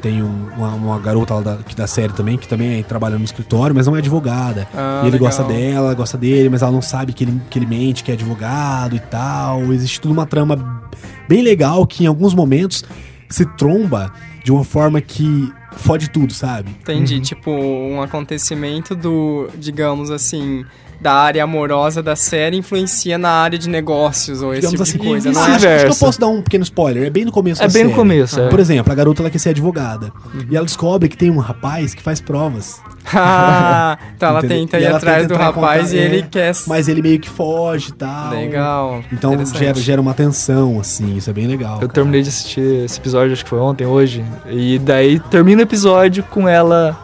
Tem 0.02 0.24
um- 0.24 0.48
uma, 0.56 0.70
uma 0.76 1.00
garota 1.00 1.34
lá 1.34 1.42
da, 1.42 1.56
que 1.58 1.76
da 1.76 1.86
série 1.86 2.14
também, 2.14 2.38
que 2.38 2.48
também 2.48 2.82
trabalha 2.84 3.18
no 3.18 3.26
escritório, 3.26 3.76
mas 3.76 3.86
não 3.86 3.96
é 3.98 4.00
advogada. 4.00 4.66
Ah, 4.74 5.02
e 5.04 5.08
ele 5.08 5.18
legal. 5.18 5.28
gosta 5.28 5.44
dela, 5.44 5.94
gosta 5.94 6.18
dele, 6.18 6.48
mas 6.48 6.62
ela 6.62 6.72
não 6.72 6.82
sabe 6.82 7.12
que 7.12 7.26
ele, 7.26 7.42
que 7.50 7.60
ele 7.60 7.66
mente, 7.66 8.02
que 8.02 8.10
é 8.12 8.14
advogado 8.14 8.96
e 8.96 9.00
tal. 9.00 9.74
Existe 9.74 10.00
tudo 10.00 10.14
uma 10.14 10.26
trama 10.26 10.82
bem 11.28 11.42
legal 11.42 11.86
que 11.86 12.06
em 12.06 12.08
alguns 12.08 12.34
momentos 12.34 12.86
se 13.30 13.46
tromba 13.46 14.10
de 14.42 14.54
uma 14.54 14.64
forma 14.64 15.02
que 15.02 15.52
fode 15.74 16.10
tudo, 16.10 16.34
sabe? 16.34 16.70
Entendi. 16.70 17.20
Tipo, 17.20 17.52
um 17.52 18.02
acontecimento 18.02 18.96
do, 18.96 19.50
digamos 19.58 20.12
assim, 20.12 20.66
da 21.00 21.14
área 21.14 21.44
amorosa 21.44 22.04
da 22.04 22.16
série 22.16 22.58
influencia 22.58 23.18
na 23.18 23.30
área 23.30 23.58
de 23.58 23.70
negócios 23.70 24.42
ou 24.42 24.54
esse 24.54 24.68
Digamos 24.68 24.72
tipo 24.72 24.84
assim, 24.84 24.98
de 24.98 25.08
coisa, 25.08 25.32
não 25.32 25.42
acho, 25.42 25.50
é? 25.50 25.54
acho 25.54 25.60
que 25.60 25.66
eu 25.68 25.72
Vice-versa. 25.72 26.06
posso 26.06 26.20
dar 26.20 26.28
um 26.28 26.42
pequeno 26.42 26.64
spoiler. 26.64 27.04
É 27.06 27.10
bem 27.10 27.26
no 27.26 27.32
começo 27.32 27.62
É 27.64 27.68
da 27.68 27.74
bem 27.74 27.84
no 27.84 27.90
série. 27.90 28.00
começo, 28.00 28.40
é. 28.40 28.50
Por 28.50 28.60
exemplo, 28.60 28.92
a 28.92 28.96
garota 28.96 29.22
ela 29.22 29.30
quer 29.30 29.38
ser 29.38 29.50
advogada. 29.50 30.12
E 30.50 30.56
ela 30.56 30.66
descobre 30.66 31.08
que 31.08 31.16
tem 31.18 31.32
um 31.32 31.38
rapaz 31.38 31.94
que 31.94 32.02
faz 32.02 32.20
provas. 32.20 32.82
Ah, 33.12 33.98
então 34.16 34.30
ela 34.30 34.40
entendeu? 34.40 34.58
tenta 34.60 34.80
ir 34.80 34.84
ela 34.84 34.98
atrás 34.98 35.22
tenta 35.24 35.34
do 35.34 35.40
rapaz 35.40 35.82
contato, 35.82 35.94
e 35.96 35.98
ele 35.98 36.20
é, 36.20 36.22
quer. 36.30 36.54
Mas 36.68 36.88
ele 36.88 37.02
meio 37.02 37.20
que 37.20 37.28
foge 37.30 37.90
e 37.90 37.94
tal. 37.94 38.30
Legal. 38.32 39.04
Então 39.12 39.46
gera, 39.46 39.80
gera 39.80 40.00
uma 40.00 40.14
tensão, 40.14 40.80
assim. 40.80 41.16
Isso 41.16 41.28
é 41.28 41.34
bem 41.34 41.48
legal. 41.48 41.76
Eu 41.76 41.80
cara. 41.82 41.94
terminei 41.94 42.22
de 42.22 42.30
assistir 42.30 42.84
esse 42.86 43.00
episódio, 43.00 43.34
acho 43.34 43.44
que 43.44 43.50
foi 43.50 43.58
ontem, 43.60 43.86
hoje. 43.88 44.24
E 44.48 44.78
daí 44.78 45.20
termina 45.20 45.62
o 45.62 45.64
episódio 45.64 46.22
com 46.24 46.48
ela. 46.48 46.96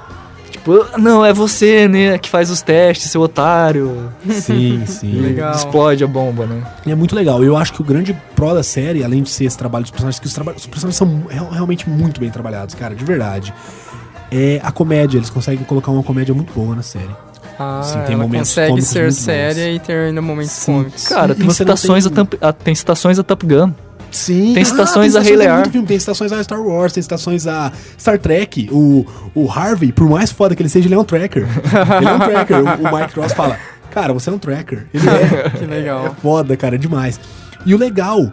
Tipo, 0.65 0.99
não, 0.99 1.23
é 1.23 1.31
você, 1.31 1.87
né, 1.87 2.17
que 2.17 2.27
faz 2.27 2.49
os 2.49 2.59
testes, 2.59 3.11
seu 3.11 3.21
otário. 3.21 4.11
Sim, 4.31 4.83
sim. 4.87 5.11
Legal. 5.21 5.53
explode 5.53 6.03
a 6.03 6.07
bomba, 6.07 6.47
né? 6.47 6.63
E 6.87 6.91
é 6.91 6.95
muito 6.95 7.15
legal. 7.15 7.43
Eu 7.43 7.55
acho 7.55 7.71
que 7.71 7.81
o 7.81 7.85
grande 7.85 8.17
pró 8.35 8.51
da 8.55 8.63
série, 8.63 9.03
além 9.03 9.21
de 9.21 9.29
ser 9.29 9.45
esse 9.45 9.55
trabalho 9.55 9.83
dos 9.83 9.91
personagens, 9.91 10.19
que 10.19 10.25
os, 10.25 10.33
traba- 10.33 10.53
os 10.57 10.65
personagens 10.65 10.97
são 10.97 11.23
real- 11.29 11.49
realmente 11.51 11.87
muito 11.87 12.19
bem 12.19 12.31
trabalhados, 12.31 12.73
cara, 12.73 12.95
de 12.95 13.05
verdade. 13.05 13.53
É 14.31 14.59
a 14.63 14.71
comédia. 14.71 15.19
Eles 15.19 15.29
conseguem 15.29 15.63
colocar 15.65 15.91
uma 15.91 16.01
comédia 16.01 16.33
muito 16.33 16.51
boa 16.51 16.75
na 16.75 16.81
série. 16.81 17.15
Ah, 17.59 17.81
Sim, 17.83 17.99
tem 18.01 18.15
ela 18.15 18.23
momentos 18.23 18.49
consegue 18.49 18.81
ser 18.81 19.11
séria 19.13 19.65
bons. 19.67 19.75
e 19.75 19.79
ter 19.79 19.93
ainda 20.07 20.21
momentos 20.21 20.51
Sim. 20.51 20.73
cômicos. 20.73 21.07
Cara, 21.07 21.35
tem 21.35 21.49
citações, 21.51 22.09
tem- 22.09 22.27
a- 22.41 22.51
tem 22.51 22.73
citações 22.73 23.19
a 23.19 23.23
Top 23.23 23.45
Gun. 23.45 23.71
Sim. 24.11 24.53
Tem 24.53 24.63
citações 24.63 25.15
a 25.15 25.19
tem 25.19 25.29
Rei 25.29 25.37
Lear. 25.37 25.69
filme, 25.69 25.87
Tem 25.87 25.99
citações 25.99 26.31
a 26.31 26.43
Star 26.43 26.61
Wars, 26.61 26.93
tem 26.93 27.03
citações 27.03 27.45
a 27.47 27.71
Star 27.99 28.17
Trek. 28.19 28.69
O, 28.71 29.05
o 29.33 29.49
Harvey, 29.51 29.91
por 29.91 30.09
mais 30.09 30.31
foda 30.31 30.55
que 30.55 30.61
ele 30.61 30.69
seja, 30.69 30.87
ele 30.87 30.95
é 30.95 30.99
um 30.99 31.03
tracker. 31.03 31.43
ele 31.99 32.07
é 32.09 32.13
um 32.13 32.19
tracker. 32.19 32.57
O, 32.57 32.87
o 32.89 32.99
Mike 32.99 33.19
Ross 33.19 33.33
fala, 33.33 33.57
cara, 33.91 34.13
você 34.13 34.29
é 34.29 34.33
um 34.33 34.37
tracker. 34.39 34.85
Ele 34.93 35.07
é. 35.09 35.49
Que 35.57 35.65
legal. 35.65 36.07
É 36.07 36.21
foda, 36.21 36.55
cara, 36.55 36.75
é 36.75 36.77
demais. 36.77 37.19
E 37.65 37.73
o 37.73 37.77
legal, 37.77 38.31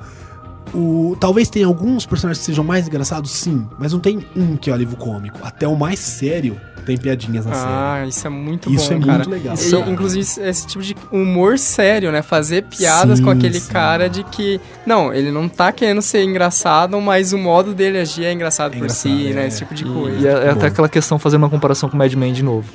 o, 0.74 1.16
talvez 1.20 1.48
tenha 1.48 1.66
alguns 1.66 2.06
personagens 2.06 2.38
que 2.40 2.44
sejam 2.46 2.64
mais 2.64 2.86
engraçados, 2.86 3.30
sim, 3.30 3.66
mas 3.78 3.92
não 3.92 4.00
tem 4.00 4.24
um 4.36 4.56
que 4.56 4.70
é 4.70 4.72
o 4.72 4.76
alívio 4.76 4.96
cômico. 4.96 5.38
Até 5.42 5.66
o 5.68 5.76
mais 5.76 5.98
sério 5.98 6.60
tem 6.86 6.96
piadinhas 6.96 7.46
na 7.46 7.54
série. 7.54 7.70
Ah, 7.72 8.04
isso 8.08 8.26
é 8.26 8.30
muito 8.30 8.68
Isso 8.72 8.88
bom, 8.90 8.96
é 8.96 9.00
cara. 9.00 9.12
muito 9.18 9.30
legal, 9.30 9.54
E, 9.54 9.70
cara. 9.70 9.90
inclusive, 9.90 10.26
esse 10.42 10.66
tipo 10.66 10.82
de 10.82 10.96
humor 11.12 11.56
sério, 11.58 12.10
né? 12.10 12.22
Fazer 12.22 12.62
piadas 12.64 13.18
Sim, 13.18 13.24
com 13.24 13.30
aquele 13.30 13.60
sim. 13.60 13.70
cara 13.72 14.08
de 14.10 14.24
que... 14.24 14.60
Não, 14.84 15.14
ele 15.14 15.30
não 15.30 15.48
tá 15.48 15.70
querendo 15.70 16.02
ser 16.02 16.24
engraçado, 16.24 17.00
mas 17.00 17.32
o 17.32 17.38
modo 17.38 17.72
dele 17.72 17.98
agir 17.98 18.24
é 18.24 18.32
engraçado 18.32 18.74
É 18.74 18.78
por 18.78 18.90
si, 18.90 19.08
engraçado, 19.08 19.34
né? 19.36 19.44
é. 19.44 19.46
Esse 19.46 19.58
tipo 19.58 19.74
de 19.74 19.84
E, 19.84 19.86
coisa. 19.92 20.18
e 20.18 20.26
é, 20.26 20.30
é 20.46 20.50
até 20.50 20.66
aquela 20.66 20.88
questão, 20.88 21.18
fazendo 21.20 21.42
uma 21.42 21.50
comparação 21.50 21.88
com 21.88 21.96
Mad 21.96 22.12
Men 22.14 22.32
de 22.32 22.42
novo. 22.42 22.68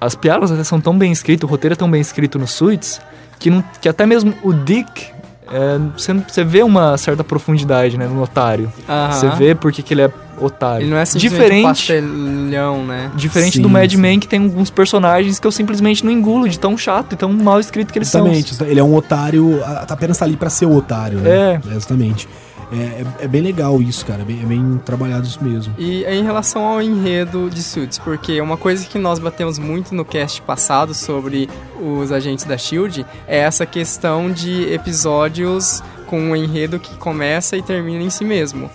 As 0.00 0.14
piadas 0.14 0.52
até 0.52 0.62
são 0.62 0.80
tão 0.80 0.96
bem 0.96 1.10
escritas, 1.10 1.48
o 1.48 1.50
roteiro 1.50 1.72
é 1.72 1.76
tão 1.76 1.90
bem 1.90 2.00
escrito 2.00 2.38
no 2.38 2.46
Suits, 2.46 3.00
que, 3.40 3.50
não, 3.50 3.64
que 3.80 3.88
até 3.88 4.06
mesmo 4.06 4.34
o 4.44 4.52
Dick, 4.52 5.08
é, 5.50 5.78
você, 5.96 6.12
você 6.14 6.44
vê 6.44 6.62
uma 6.62 6.96
certa 6.96 7.22
profundidade 7.24 7.96
né, 7.96 8.06
no 8.06 8.22
otário. 8.22 8.72
Aham. 8.88 9.12
Você 9.12 9.28
vê 9.30 9.54
porque 9.54 9.82
que 9.82 9.94
ele 9.94 10.02
é 10.02 10.10
otário. 10.40 10.84
Ele 10.84 10.90
não 10.90 10.98
é 10.98 11.04
simplesmente 11.04 11.34
um 11.34 11.38
Diferente, 11.44 11.64
pastelhão, 11.64 12.84
né? 12.84 13.10
diferente 13.14 13.54
Sim, 13.56 13.62
do 13.62 13.68
Mad 13.68 13.90
sim. 13.90 13.96
Men, 13.96 14.20
que 14.20 14.28
tem 14.28 14.42
alguns 14.42 14.68
personagens 14.70 15.38
que 15.38 15.46
eu 15.46 15.52
simplesmente 15.52 16.04
não 16.04 16.12
engulo 16.12 16.48
de 16.48 16.58
tão 16.58 16.76
chato 16.76 17.12
e 17.14 17.16
tão 17.16 17.32
mal 17.32 17.58
escrito 17.58 17.92
que 17.92 17.98
eles 17.98 18.08
Exatamente. 18.08 18.54
são. 18.54 18.66
Ele 18.66 18.78
é 18.80 18.84
um 18.84 18.94
otário, 18.94 19.62
a- 19.64 19.86
apenas 19.88 20.18
tá 20.18 20.24
ali 20.24 20.36
pra 20.36 20.50
ser 20.50 20.66
o 20.66 20.76
otário, 20.76 21.18
né? 21.20 21.30
É. 21.64 21.74
Exatamente. 21.74 22.28
É, 22.72 22.76
é, 22.76 23.24
é 23.24 23.28
bem 23.28 23.42
legal 23.42 23.80
isso, 23.80 24.04
cara. 24.04 24.22
É 24.22 24.24
bem, 24.24 24.42
é 24.42 24.46
bem 24.46 24.80
trabalhado 24.84 25.26
isso 25.26 25.42
mesmo. 25.42 25.74
E 25.78 26.04
em 26.04 26.22
relação 26.22 26.64
ao 26.64 26.82
enredo 26.82 27.48
de 27.50 27.62
Suits, 27.62 27.98
porque 27.98 28.40
uma 28.40 28.56
coisa 28.56 28.86
que 28.86 28.98
nós 28.98 29.18
batemos 29.18 29.58
muito 29.58 29.94
no 29.94 30.04
cast 30.04 30.42
passado 30.42 30.94
sobre 30.94 31.48
os 31.80 32.10
agentes 32.10 32.44
da 32.44 32.56
SHIELD 32.56 33.06
é 33.26 33.38
essa 33.38 33.66
questão 33.66 34.30
de 34.30 34.72
episódios 34.72 35.82
com 36.06 36.20
um 36.20 36.36
enredo 36.36 36.78
que 36.78 36.94
começa 36.96 37.56
e 37.56 37.62
termina 37.62 38.02
em 38.02 38.10
si 38.10 38.24
mesmo. 38.24 38.70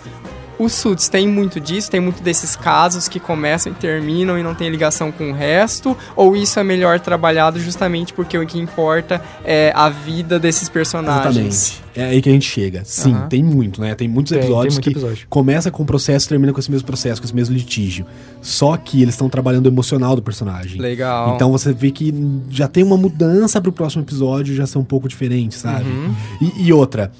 O 0.62 0.68
Suits 0.68 1.08
tem 1.08 1.26
muito 1.26 1.58
disso, 1.58 1.90
tem 1.90 1.98
muito 2.00 2.22
desses 2.22 2.54
casos 2.54 3.08
que 3.08 3.18
começam 3.18 3.72
e 3.72 3.74
terminam 3.74 4.38
e 4.38 4.44
não 4.44 4.54
tem 4.54 4.68
ligação 4.70 5.10
com 5.10 5.30
o 5.30 5.34
resto, 5.34 5.96
ou 6.14 6.36
isso 6.36 6.60
é 6.60 6.62
melhor 6.62 7.00
trabalhado 7.00 7.58
justamente 7.58 8.12
porque 8.12 8.38
o 8.38 8.46
que 8.46 8.60
importa 8.60 9.20
é 9.44 9.72
a 9.74 9.88
vida 9.88 10.38
desses 10.38 10.68
personagens? 10.68 11.26
Exatamente. 11.36 11.82
É 11.96 12.04
aí 12.04 12.22
que 12.22 12.28
a 12.28 12.32
gente 12.32 12.48
chega. 12.48 12.82
Sim, 12.84 13.12
Aham. 13.12 13.28
tem 13.28 13.42
muito, 13.42 13.80
né? 13.80 13.94
Tem 13.96 14.06
muitos 14.06 14.30
Tem, 14.30 14.38
tem 14.38 14.46
episódios 14.48 14.74
muito 14.74 14.84
que 14.84 14.90
episódio. 14.90 15.26
começa 15.28 15.68
com 15.70 15.82
o 15.82 15.86
processo 15.86 16.26
e 16.26 16.28
termina 16.28 16.52
com 16.52 16.60
esse 16.60 16.70
mesmo 16.70 16.86
processo, 16.86 17.20
com 17.20 17.26
esse 17.26 17.34
mesmo 17.34 17.54
litígio. 17.54 18.06
Só 18.40 18.76
que 18.76 19.02
eles 19.02 19.14
estão 19.14 19.28
trabalhando 19.28 19.66
o 19.66 19.68
emocional 19.68 20.14
do 20.14 20.22
personagem. 20.22 20.80
Legal. 20.80 21.34
Então 21.34 21.50
você 21.50 21.72
vê 21.72 21.90
que 21.90 22.14
já 22.50 22.68
tem 22.68 22.84
uma 22.84 22.96
mudança 22.96 23.60
pro 23.60 23.72
próximo 23.72 24.04
episódio, 24.04 24.54
já 24.54 24.64
ser 24.64 24.78
um 24.78 24.84
pouco 24.84 25.08
diferente, 25.08 25.56
sabe? 25.56 25.90
Uhum. 25.90 26.14
E, 26.40 26.66
e 26.68 26.72
outra, 26.72 27.10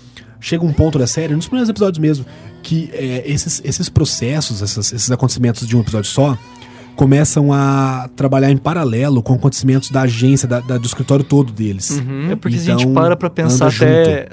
chega 0.43 0.65
um 0.65 0.73
ponto 0.73 0.99
da 0.99 1.07
série, 1.07 1.35
nos 1.35 1.47
primeiros 1.47 1.71
episódios 1.71 1.99
mesmo, 1.99 2.27
que 2.63 2.91
é, 2.93 3.23
esses, 3.25 3.63
esses 3.65 3.89
processos, 3.89 4.61
essas- 4.61 4.93
esses 4.93 5.11
acontecimentos 5.11 5.67
de 5.67 5.75
um 5.77 5.81
episódio 5.81 6.11
só, 6.11 6.37
começam 6.95 7.51
a 7.55 8.11
trabalhar 8.15 8.51
em 8.51 8.57
paralelo 8.59 9.23
com 9.23 9.33
acontecimentos 9.33 9.91
da 9.91 10.03
agência, 10.03 10.47
da- 10.47 10.61
da- 10.61 10.77
do 10.77 10.87
escritório 10.87 11.25
todo 11.25 11.51
deles. 11.51 11.89
Uhum. 11.91 12.33
É 12.33 12.37
porque 12.37 12.59
Então, 12.59 12.75
a 12.77 12.79
gente 12.79 12.93
para 12.93 13.17
pra 13.17 13.31
pensar 13.31 13.69
até, 13.69 14.29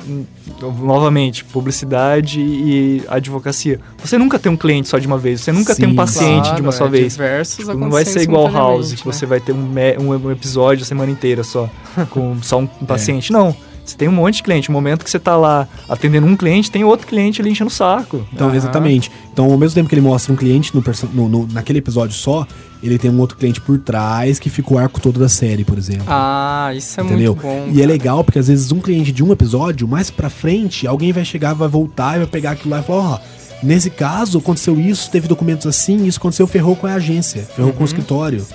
novamente, 0.62 1.45
publicidade 1.45 2.39
e 2.41 3.02
advocacia. 3.08 3.80
Você 4.04 4.17
nunca 4.17 4.38
tem 4.38 4.52
um 4.52 4.58
cliente 4.58 4.89
só 4.89 4.98
de 5.00 5.08
uma 5.08 5.17
vez, 5.17 5.41
você 5.41 5.52
nunca 5.52 5.74
tem 5.76 5.86
um 5.88 5.91
Sim. 5.91 5.95
paciente 5.95 6.45
de 6.56 6.62
uma 6.62 6.72
Claro, 6.72 6.72
só 6.78 6.86
é 6.88 6.89
vez. 6.89 7.13
diversos 7.13 7.56
Tipo, 7.65 7.74
não 7.78 7.89
vai 7.89 8.06
ser 8.06 8.22
igual 8.24 8.52
House, 8.52 8.91
que 8.91 8.98
simultaneamente, 9.00 9.04
você 9.06 9.26
né? 9.26 9.30
vai 9.30 9.39
ter 9.39 9.54
um, 9.54 10.28
um- 10.28 10.32
episódio 10.32 10.84
a 10.84 10.86
semana 10.86 11.12
inteira 11.12 11.43
só, 11.43 11.69
com 12.10 12.38
só 12.41 12.60
um, 12.60 12.63
É. 12.63 12.69
um 12.82 12.86
paciente. 12.86 13.32
Não. 13.32 13.56
Você 13.89 13.97
tem 13.97 14.08
um 14.08 14.12
monte 14.12 14.36
de 14.36 14.43
cliente. 14.43 14.69
No 14.69 14.73
momento 14.73 15.04
que 15.04 15.10
você 15.10 15.19
tá 15.19 15.36
lá 15.36 15.67
atendendo 15.88 16.25
um 16.28 16.36
cliente, 16.36 16.69
tem 16.71 16.84
outro 16.84 17.08
cliente 17.08 17.41
ali 17.41 17.49
enchendo 17.52 17.69
o 17.69 17.73
saco. 17.73 18.25
Então, 18.34 18.47
Aham. 18.47 18.56
exatamente. 18.56 19.12
Então, 19.32 19.52
ao 19.52 19.58
mesmo 19.58 19.75
tempo 19.75 19.89
que 19.89 19.95
ele 19.95 20.02
mostra 20.02 20.32
um 20.32 20.36
cliente 20.36 20.71
no, 20.75 20.84
no- 21.13 21.30
no- 21.30 21.47
naquele 21.52 21.80
episódio 21.80 22.15
só, 22.15 22.45
ele 22.82 22.97
tem 22.97 23.10
um 23.12 23.19
outro 23.19 23.38
cliente 23.38 23.60
por 23.60 23.78
trás 23.80 24.39
que 24.39 24.49
fica 24.49 24.73
o 24.73 24.78
arco 24.78 25.02
todo 25.02 25.19
da 25.19 25.28
série, 25.28 25.63
por 25.63 25.78
exemplo. 25.78 26.06
Ah, 26.08 26.71
isso 26.75 26.99
é 26.99 27.04
entendeu? 27.04 27.34
muito 27.36 27.41
bom. 27.47 27.69
E 27.73 27.82
é 27.82 27.86
legal 27.86 28.23
porque 28.23 28.39
às 28.39 28.47
vezes 28.47 28.71
um 28.71 28.80
cliente 28.80 29.12
de 29.12 29.23
um 29.23 29.32
episódio, 29.32 29.88
mais 29.88 30.10
pra 30.10 30.30
frente, 30.30 30.88
alguém 30.88 31.12
vai 31.12 31.25
chegar, 31.25 31.54
vai 31.54 31.67
voltar 31.67 32.15
e 32.15 32.19
vai 32.19 32.28
pegar 32.28 32.52
aquilo 32.52 32.69
lá 32.71 32.80
e 32.80 32.84
falar, 32.84 33.04
ó, 33.15 33.19
nesse 33.62 33.89
caso 33.89 34.38
aconteceu 34.38 34.80
isso, 34.80 35.10
teve 35.12 35.28
documentos 35.28 35.67
assim, 35.67 36.06
isso 36.06 36.17
aconteceu, 36.19 36.47
ferrou 36.47 36.75
com 36.75 36.88
a 36.88 36.93
agência, 36.93 37.41
ferrou 37.41 37.73
com 37.73 37.84
o 37.84 37.86
escritório. 37.86 38.45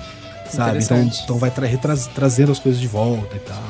Sabe? 0.49 0.77
Então, 0.83 0.97
então 1.23 1.37
vai 1.37 1.49
tra 1.51 1.67
trazendo 2.13 2.51
as 2.51 2.59
coisas 2.59 2.79
de 2.79 2.87
volta 2.87 3.35
e 3.35 3.39
tal. 3.39 3.61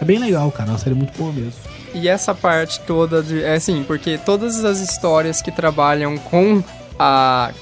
É 0.00 0.04
bem 0.04 0.18
legal, 0.18 0.50
cara. 0.50 0.70
É 0.70 0.72
uma 0.72 0.78
série 0.78 0.94
muito 0.94 1.16
boa 1.16 1.32
mesmo. 1.32 1.60
E 1.94 2.08
essa 2.08 2.34
parte 2.34 2.80
toda 2.80 3.22
de. 3.22 3.42
É 3.42 3.54
assim, 3.54 3.82
porque 3.84 4.18
todas 4.18 4.64
as 4.64 4.80
histórias 4.80 5.40
que 5.40 5.50
trabalham 5.50 6.18
com 6.18 6.62
a. 6.98 7.52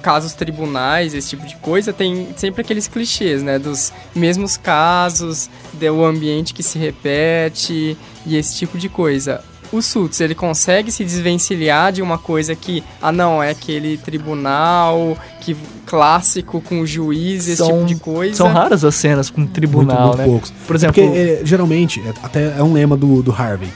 Casos 0.00 0.32
tribunais, 0.32 1.12
esse 1.12 1.30
tipo 1.30 1.44
de 1.44 1.56
coisa, 1.56 1.92
tem 1.92 2.28
sempre 2.36 2.62
aqueles 2.62 2.88
clichês, 2.88 3.42
né? 3.42 3.58
Dos 3.58 3.92
mesmos 4.14 4.56
casos, 4.56 5.50
do 5.74 6.04
ambiente 6.04 6.54
que 6.54 6.62
se 6.62 6.78
repete 6.78 7.98
e 8.24 8.36
esse 8.36 8.56
tipo 8.56 8.78
de 8.78 8.88
coisa. 8.88 9.44
O 9.76 9.82
Suits, 9.82 10.20
ele 10.20 10.34
consegue 10.34 10.90
se 10.92 11.04
desvencilhar 11.04 11.92
de 11.92 12.00
uma 12.02 12.16
coisa 12.18 12.54
que, 12.54 12.82
ah 13.02 13.10
não, 13.12 13.42
é 13.42 13.50
aquele 13.50 13.96
tribunal 13.96 15.16
que 15.40 15.56
clássico 15.86 16.60
com 16.60 16.80
o 16.80 16.86
juiz, 16.86 17.46
esse 17.48 17.62
tipo 17.64 17.84
de 17.84 17.94
coisa. 17.96 18.36
São 18.36 18.52
raras 18.52 18.84
as 18.84 18.94
cenas 18.94 19.30
com 19.30 19.46
tribunal, 19.46 19.96
muito, 19.96 20.06
muito 20.06 20.18
né? 20.18 20.24
poucos. 20.24 20.50
Por 20.66 20.76
exemplo, 20.76 20.94
Porque 21.02 21.18
é, 21.18 21.40
geralmente, 21.44 22.00
é, 22.06 22.12
até 22.22 22.56
é 22.58 22.62
um 22.62 22.72
lema 22.72 22.96
do, 22.96 23.22
do 23.22 23.32
Harvey. 23.32 23.68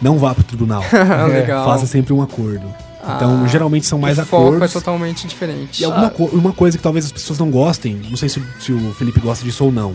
Não 0.00 0.18
vá 0.18 0.34
pro 0.34 0.44
tribunal. 0.44 0.82
Legal. 1.32 1.64
Faça 1.64 1.86
sempre 1.86 2.12
um 2.12 2.22
acordo. 2.22 2.66
Então, 3.02 3.42
Ah, 3.44 3.46
geralmente 3.48 3.86
são 3.86 3.98
mais 3.98 4.18
o 4.18 4.24
foco 4.26 4.42
é 4.44 4.46
acordos. 4.48 4.72
totalmente 4.72 5.26
diferente. 5.26 5.80
E 5.80 5.84
alguma 5.84 6.10
co- 6.10 6.24
uma 6.32 6.52
coisa 6.52 6.76
que 6.76 6.82
talvez 6.82 7.06
as 7.06 7.12
pessoas 7.12 7.38
não 7.38 7.50
gostem, 7.50 7.94
não 8.10 8.16
sei 8.16 8.28
se, 8.28 8.42
se 8.60 8.70
o 8.72 8.92
Felipe 8.92 9.18
gosta 9.20 9.44
disso 9.44 9.64
ou 9.64 9.72
não, 9.72 9.94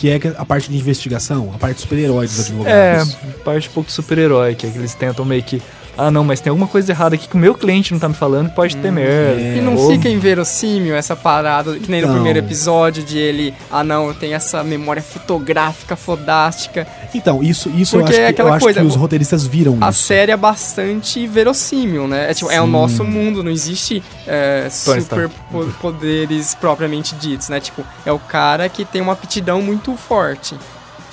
que 0.00 0.08
é 0.08 0.18
a 0.38 0.46
parte 0.46 0.70
de 0.70 0.78
investigação, 0.78 1.52
a 1.54 1.58
parte 1.58 1.82
super-herói 1.82 2.26
dos 2.26 2.38
É, 2.38 2.42
advogados. 2.44 3.16
parte 3.44 3.68
um 3.68 3.72
pouco 3.72 3.92
super-herói, 3.92 4.54
que 4.54 4.66
é 4.66 4.70
que 4.70 4.78
eles 4.78 4.94
tentam 4.94 5.26
meio 5.26 5.42
que. 5.42 5.60
Ah, 6.02 6.10
não, 6.10 6.24
mas 6.24 6.40
tem 6.40 6.48
alguma 6.50 6.66
coisa 6.66 6.90
errada 6.92 7.14
aqui 7.14 7.28
que 7.28 7.34
o 7.34 7.38
meu 7.38 7.54
cliente 7.54 7.92
não 7.92 7.98
tá 8.00 8.08
me 8.08 8.14
falando 8.14 8.48
que 8.48 8.54
pode 8.54 8.74
ter 8.76 8.90
merda. 8.90 9.40
é. 9.40 9.56
E 9.58 9.60
não 9.60 9.74
Ou- 9.76 9.90
fica 9.90 10.08
inverossímil 10.08 10.94
essa 10.96 11.14
parada, 11.14 11.78
que 11.78 11.90
nem 11.90 12.00
no 12.00 12.06
Não. 12.08 12.14
primeiro 12.14 12.38
episódio 12.38 13.02
de 13.02 13.18
ele, 13.18 13.54
ah 13.70 13.84
não, 13.84 14.08
eu 14.08 14.14
tenho 14.14 14.34
essa 14.34 14.64
memória 14.64 15.02
fotográfica 15.02 15.96
fodástica. 15.96 16.86
Então, 17.14 17.42
isso, 17.42 17.68
isso 17.70 17.96
eu 17.96 18.00
Porque 18.00 18.14
acho, 18.14 18.22
é 18.22 18.24
que, 18.26 18.30
aquela 18.30 18.48
eu 18.50 18.54
acho 18.54 18.64
coisa, 18.64 18.80
que 18.80 18.86
os 18.86 18.94
roteiristas 18.96 19.46
viram 19.46 19.76
A 19.80 19.90
isso. 19.90 20.04
série 20.04 20.32
é 20.32 20.36
bastante 20.36 21.26
verossímil, 21.26 22.08
né? 22.08 22.30
É, 22.30 22.34
tipo, 22.34 22.50
é 22.50 22.60
o 22.62 22.66
nosso 22.66 23.04
mundo, 23.04 23.42
não 23.42 23.50
existe 23.50 24.02
é, 24.26 24.68
Tony 24.84 25.02
super 25.02 25.28
po- 25.50 25.66
poderes 25.80 26.54
propriamente 26.54 27.14
ditos, 27.14 27.48
né? 27.50 27.60
Tipo, 27.60 27.84
é 28.06 28.12
o 28.12 28.18
cara 28.18 28.68
que 28.68 28.84
tem 28.84 29.02
uma 29.02 29.12
aptidão 29.12 29.60
muito 29.60 29.94
forte. 29.96 30.54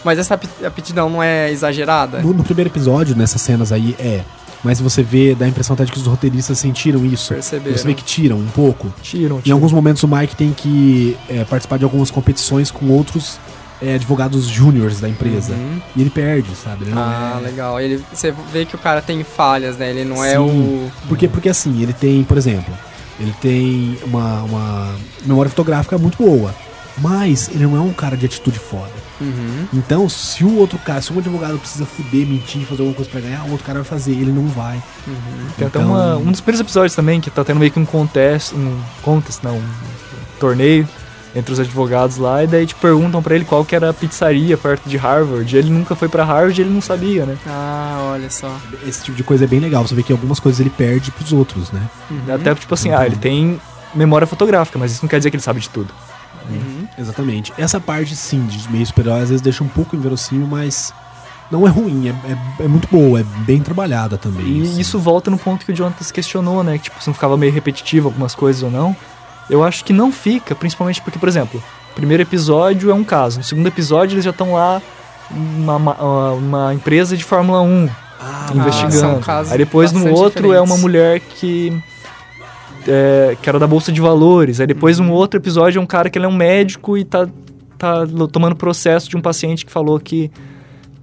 Mas 0.04 0.20
essa 0.20 0.36
apti- 0.36 0.66
aptidão 0.66 1.10
não 1.10 1.22
é 1.22 1.52
exagerada? 1.52 2.20
No, 2.20 2.32
no 2.32 2.44
primeiro 2.44 2.70
episódio, 2.70 3.16
nessas 3.16 3.42
cenas 3.42 3.72
aí, 3.72 3.96
é. 4.00 4.22
Mas 4.64 4.80
você 4.82 5.04
vê, 5.04 5.36
dá 5.36 5.46
a 5.46 5.48
impressão 5.48 5.74
até 5.76 5.86
de 5.86 5.92
que 5.92 5.98
os 6.00 6.06
roteiristas 6.08 6.58
sentiram 6.58 7.06
isso. 7.06 7.34
Perceberam. 7.34 7.78
Você 7.78 7.86
vê 7.88 7.94
que 7.94 8.04
tiram 8.04 8.38
um 8.38 8.48
pouco. 8.48 8.92
Tiram, 9.04 9.38
Em 9.38 9.42
tiram. 9.42 9.56
alguns 9.58 9.72
momentos 9.72 10.02
o 10.04 10.08
Mike 10.08 10.36
tem 10.36 10.52
que 10.52 11.16
é, 11.30 11.44
participar 11.44 11.78
de 11.78 11.84
algumas 11.84 12.10
competições 12.10 12.72
com 12.72 12.88
outros 12.90 13.38
é, 13.82 13.94
advogados 13.94 14.48
júniores 14.48 15.00
da 15.00 15.08
empresa. 15.08 15.54
Uhum. 15.54 15.80
E 15.96 16.02
ele 16.02 16.10
perde, 16.10 16.50
sabe? 16.56 16.86
Ele 16.86 16.94
Ah, 16.96 17.38
é- 17.40 17.42
legal. 17.46 17.80
Ele, 17.80 18.04
você 18.12 18.34
vê 18.52 18.66
que 18.66 18.74
o 18.76 18.80
cara 18.80 19.02
tem 19.02 19.24
falhas, 19.24 19.78
né? 19.78 19.92
Ele 19.92 20.04
não 20.04 20.26
é 20.26 20.32
Sim. 20.32 20.38
o. 20.40 20.92
Porque, 21.08 21.28
porque 21.28 21.50
assim, 21.50 21.84
ele 21.84 21.94
tem, 21.94 22.24
por 22.24 22.38
exemplo, 22.38 22.74
ele 23.20 23.34
tem 23.40 23.98
uma, 24.06 24.42
uma 24.42 24.96
memória 25.24 25.50
fotográfica 25.52 25.98
muito 26.00 26.18
boa. 26.18 26.54
Mas 26.98 27.48
ele 27.54 27.64
não 27.68 27.78
é 27.78 27.80
um 27.80 27.94
cara 27.94 28.18
de 28.18 28.26
atitude 28.26 28.58
foda. 28.58 28.90
Uhum. 29.20 29.66
Então, 29.74 30.08
se 30.08 30.44
o 30.44 30.56
outro 30.58 30.78
cara, 30.80 31.02
se 31.02 31.12
um 31.12 31.18
advogado 31.20 31.58
precisa 31.58 31.86
fuder, 31.86 32.26
mentir, 32.28 32.62
fazer 32.66 32.82
alguma 32.82 32.96
coisa 32.96 33.10
pra 33.10 33.20
ganhar, 33.22 33.44
o 33.46 33.52
outro 33.52 33.66
cara 33.66 33.80
vai 33.80 33.88
fazer, 33.88 34.12
ele 34.12 34.32
não 34.32 34.48
vai. 34.48 34.82
Tem 35.58 35.68
até 35.68 35.80
Então- 35.80 35.90
uma- 35.92 36.18
um 36.18 36.32
dos 36.32 36.42
primeiros 36.42 36.62
episódios 36.62 36.94
também 36.96 37.20
que 37.20 37.30
tá 37.32 37.44
tendo 37.44 37.60
meio 37.60 37.72
que 37.72 37.80
um 37.80 37.86
contest, 37.86 38.54
um 38.54 38.80
contest, 39.02 39.42
não, 39.44 39.56
um 39.58 39.64
torneio 40.40 40.88
entre 41.36 41.54
os 41.54 41.60
advogados 41.60 42.18
lá, 42.18 42.44
e 42.44 42.48
daí 42.48 42.66
te 42.66 42.74
perguntam 42.76 43.22
pra 43.22 43.36
ele 43.36 43.46
qual 43.46 43.64
que 43.64 43.76
era 43.76 43.90
a 43.90 43.94
pizzaria 43.94 44.58
perto 44.58 44.90
de 44.90 44.98
Harvard. 44.98 45.56
E 45.56 45.60
ele 45.60 45.70
nunca 45.70 45.96
foi 45.96 46.08
pra 46.08 46.24
Harvard 46.24 46.60
e 46.60 46.64
ele 46.64 46.74
não 46.74 46.82
sabia, 46.82 47.26
né? 47.26 47.38
Ah, 47.46 48.12
olha 48.14 48.30
só. 48.30 48.56
Esse 48.88 49.04
tipo 49.04 49.16
de 49.18 49.24
coisa 49.24 49.44
é 49.44 49.48
bem 49.48 49.60
legal. 49.60 49.86
Você 49.88 49.94
vê 49.94 50.02
que 50.02 50.12
algumas 50.12 50.40
coisas 50.40 50.60
ele 50.60 50.70
perde 50.72 51.12
pros 51.12 51.32
outros, 51.34 51.72
né? 51.72 51.82
Até 52.34 52.56
tipo 52.56 52.74
assim, 52.74 52.92
ah, 52.92 53.06
ele 53.06 53.18
tem 53.18 53.60
memória 53.94 54.26
fotográfica, 54.26 54.80
mas 54.80 54.92
isso 54.94 55.04
não 55.04 55.10
quer 55.10 55.18
dizer 55.18 55.30
que 55.30 55.36
ele 55.36 55.44
sabe 55.44 55.60
de 55.60 55.70
tudo. 55.70 55.94
Exatamente. 56.98 57.54
Essa 57.58 57.80
parte, 57.80 58.16
sim, 58.16 58.46
de 58.46 58.70
meio 58.72 58.86
super-herói, 58.86 59.22
às 59.22 59.30
vezes 59.30 59.42
deixa 59.42 59.64
um 59.64 59.68
pouco 59.68 59.96
inverossímil, 59.96 60.48
mas 60.48 60.94
não 61.52 61.66
é 61.66 61.70
ruim, 61.70 62.10
é, 62.10 62.12
é, 62.32 62.66
é 62.66 62.68
muito 62.68 62.88
boa, 62.92 63.20
é 63.20 63.24
bem 63.46 63.62
trabalhada 63.62 64.18
também. 64.18 64.60
E 64.60 64.62
assim. 64.64 64.80
isso 64.80 65.00
volta 65.00 65.32
no 65.32 65.38
ponto 65.38 65.66
que 65.66 65.72
o 65.72 65.76
Jonathan 65.76 66.04
se 66.04 66.12
questionou, 66.14 66.64
né? 66.64 66.78
Que 66.78 66.86
tipo, 66.86 67.02
se 67.02 67.08
não 67.08 67.14
ficava 67.14 67.38
meio 67.38 67.54
repetitivo 67.54 68.08
algumas 68.08 68.36
coisas 68.36 68.64
ou 68.64 68.72
não. 68.72 68.96
Eu 69.50 69.64
acho 69.64 69.84
que 69.86 69.94
não 69.94 70.12
fica, 70.12 70.54
principalmente 70.54 71.02
porque, 71.02 71.18
por 71.18 71.30
exemplo, 71.30 71.64
primeiro 71.96 72.22
episódio 72.22 72.92
é 72.92 72.94
um 72.94 73.04
caso, 73.04 73.38
no 73.38 73.44
segundo 73.44 73.68
episódio 73.68 74.16
eles 74.16 74.26
já 74.26 74.32
estão 74.32 74.54
lá 74.54 74.82
uma, 75.32 75.76
uma, 75.76 76.32
uma 76.32 76.74
empresa 76.74 77.16
de 77.16 77.24
Fórmula 77.24 77.62
1 77.62 77.90
Ah, 78.20 78.52
investigando. 78.54 79.22
Aí 79.50 79.58
depois 79.58 79.92
no 79.92 80.12
outro 80.12 80.54
é 80.54 80.60
uma 80.60 80.76
diferentes. 80.76 80.82
mulher 80.82 81.20
que 81.22 81.74
é, 82.88 83.38
que 83.42 83.50
era 83.50 83.60
da 83.60 83.68
bolsa 83.68 83.92
de 83.92 84.00
valores. 84.02 84.60
Aí 84.60 84.68
depois 84.68 85.00
Uhum. 85.00 85.08
um 85.08 85.12
outro 85.12 85.40
episódio 85.40 85.80
é 85.80 85.82
um 85.82 85.86
cara 85.86 86.10
que 86.10 86.18
ele 86.18 86.26
é 86.26 86.30
um 86.30 86.36
médico 86.36 86.98
e 86.98 87.04
tá 87.04 87.28
tá 87.78 88.08
tomando 88.32 88.56
processo 88.56 89.08
de 89.08 89.16
um 89.16 89.22
paciente 89.22 89.64
que 89.66 89.72
falou 89.72 90.00
que 90.00 90.32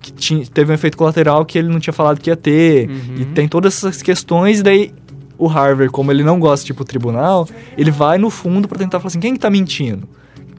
que 0.00 0.12
tinha, 0.12 0.44
teve 0.44 0.70
um 0.70 0.74
efeito 0.74 0.98
colateral 0.98 1.46
que 1.46 1.56
ele 1.56 1.68
não 1.68 1.80
tinha 1.80 1.94
falado 1.94 2.20
que 2.20 2.28
ia 2.28 2.36
ter. 2.36 2.90
Uhum. 2.90 3.14
E 3.20 3.24
tem 3.24 3.48
todas 3.48 3.76
essas 3.76 4.02
questões, 4.02 4.60
e 4.60 4.62
daí 4.62 4.92
o 5.38 5.46
Harvard, 5.46 5.90
como 5.90 6.10
ele 6.12 6.22
não 6.22 6.38
gosta 6.38 6.66
de 6.66 6.72
ir 6.72 6.74
pro 6.74 6.84
tribunal, 6.84 7.48
ele 7.78 7.90
vai 7.90 8.18
no 8.18 8.28
fundo 8.28 8.68
pra 8.68 8.76
tentar 8.78 9.00
falar 9.00 9.08
assim, 9.08 9.20
quem 9.20 9.32
que 9.32 9.38
tá 9.40 9.48
mentindo? 9.48 10.06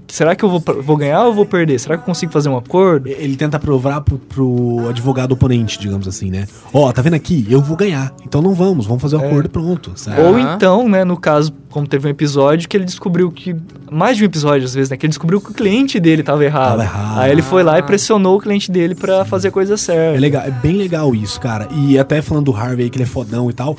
Será 0.07 0.35
que 0.35 0.43
eu 0.45 0.49
vou, 0.49 0.63
vou 0.81 0.97
ganhar 0.97 1.23
ou 1.25 1.33
vou 1.33 1.45
perder? 1.45 1.79
Será 1.79 1.97
que 1.97 2.01
eu 2.01 2.05
consigo 2.05 2.31
fazer 2.31 2.49
um 2.49 2.57
acordo? 2.57 3.07
Ele 3.07 3.35
tenta 3.35 3.59
provar 3.59 4.01
pro, 4.01 4.17
pro 4.17 4.87
advogado 4.89 5.31
oponente, 5.33 5.79
digamos 5.79 6.07
assim, 6.07 6.29
né? 6.29 6.47
Ó, 6.73 6.91
tá 6.91 7.01
vendo 7.01 7.15
aqui? 7.15 7.45
Eu 7.49 7.61
vou 7.61 7.75
ganhar. 7.75 8.13
Então 8.25 8.41
não 8.41 8.53
vamos, 8.53 8.85
vamos 8.85 9.01
fazer 9.01 9.15
o 9.15 9.19
acordo 9.19 9.45
e 9.45 9.49
pronto, 9.49 9.91
sabe? 9.95 10.21
Ou 10.21 10.37
então, 10.39 10.87
né, 10.87 11.03
no 11.03 11.17
caso, 11.17 11.53
como 11.69 11.87
teve 11.87 12.07
um 12.07 12.11
episódio 12.11 12.69
que 12.69 12.77
ele 12.77 12.85
descobriu 12.85 13.31
que. 13.31 13.55
Mais 13.91 14.17
de 14.17 14.23
um 14.23 14.25
episódio, 14.25 14.65
às 14.65 14.73
vezes, 14.73 14.89
né? 14.89 14.97
Que 14.97 15.05
ele 15.05 15.11
descobriu 15.11 15.41
que 15.41 15.51
o 15.51 15.53
cliente 15.53 15.99
dele 15.99 16.23
tava 16.23 16.43
errado. 16.43 16.69
Tava 16.71 16.83
errado. 16.83 17.19
Aí 17.19 17.31
ele 17.31 17.41
foi 17.41 17.63
lá 17.63 17.77
e 17.79 17.83
pressionou 17.83 18.37
o 18.37 18.39
cliente 18.39 18.71
dele 18.71 18.95
pra 18.95 19.25
fazer 19.25 19.49
a 19.49 19.51
coisa 19.51 19.75
certa. 19.77 20.17
É 20.17 20.19
legal, 20.19 20.43
é 20.43 20.51
bem 20.51 20.75
legal 20.75 21.13
isso, 21.13 21.39
cara. 21.39 21.67
E 21.71 21.97
até 21.99 22.21
falando 22.21 22.45
do 22.45 22.55
Harvey 22.55 22.85
aí, 22.85 22.89
que 22.89 22.97
ele 22.97 23.03
é 23.03 23.07
fodão 23.07 23.49
e 23.49 23.53
tal. 23.53 23.77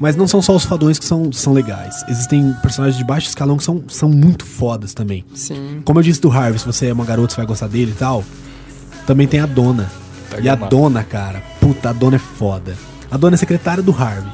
Mas 0.00 0.16
não 0.16 0.26
são 0.26 0.40
só 0.40 0.56
os 0.56 0.64
fodões 0.64 0.98
que 0.98 1.04
são, 1.04 1.30
são 1.30 1.52
legais. 1.52 2.02
Existem 2.08 2.54
personagens 2.62 2.96
de 2.96 3.04
baixo 3.04 3.28
escalão 3.28 3.58
que 3.58 3.62
são, 3.64 3.84
são 3.88 4.08
muito 4.08 4.46
fodas 4.46 4.94
também. 4.94 5.24
Sim. 5.34 5.82
Como 5.84 5.98
eu 5.98 6.02
disse 6.02 6.20
do 6.22 6.30
Harvey, 6.32 6.58
se 6.58 6.64
você 6.64 6.86
é 6.86 6.92
uma 6.92 7.04
garota, 7.04 7.34
você 7.34 7.36
vai 7.36 7.46
gostar 7.46 7.66
dele 7.68 7.90
e 7.94 7.98
tal. 7.98 8.24
Também 9.06 9.28
tem 9.28 9.40
a 9.40 9.46
dona. 9.46 9.90
Tá 10.30 10.38
e 10.40 10.48
a 10.48 10.54
dona, 10.54 11.04
cara, 11.04 11.42
puta, 11.60 11.90
a 11.90 11.92
dona 11.92 12.16
é 12.16 12.18
foda. 12.18 12.74
A 13.10 13.16
dona 13.16 13.34
é 13.34 13.36
secretária 13.36 13.82
do 13.82 13.90
Harvey. 13.92 14.30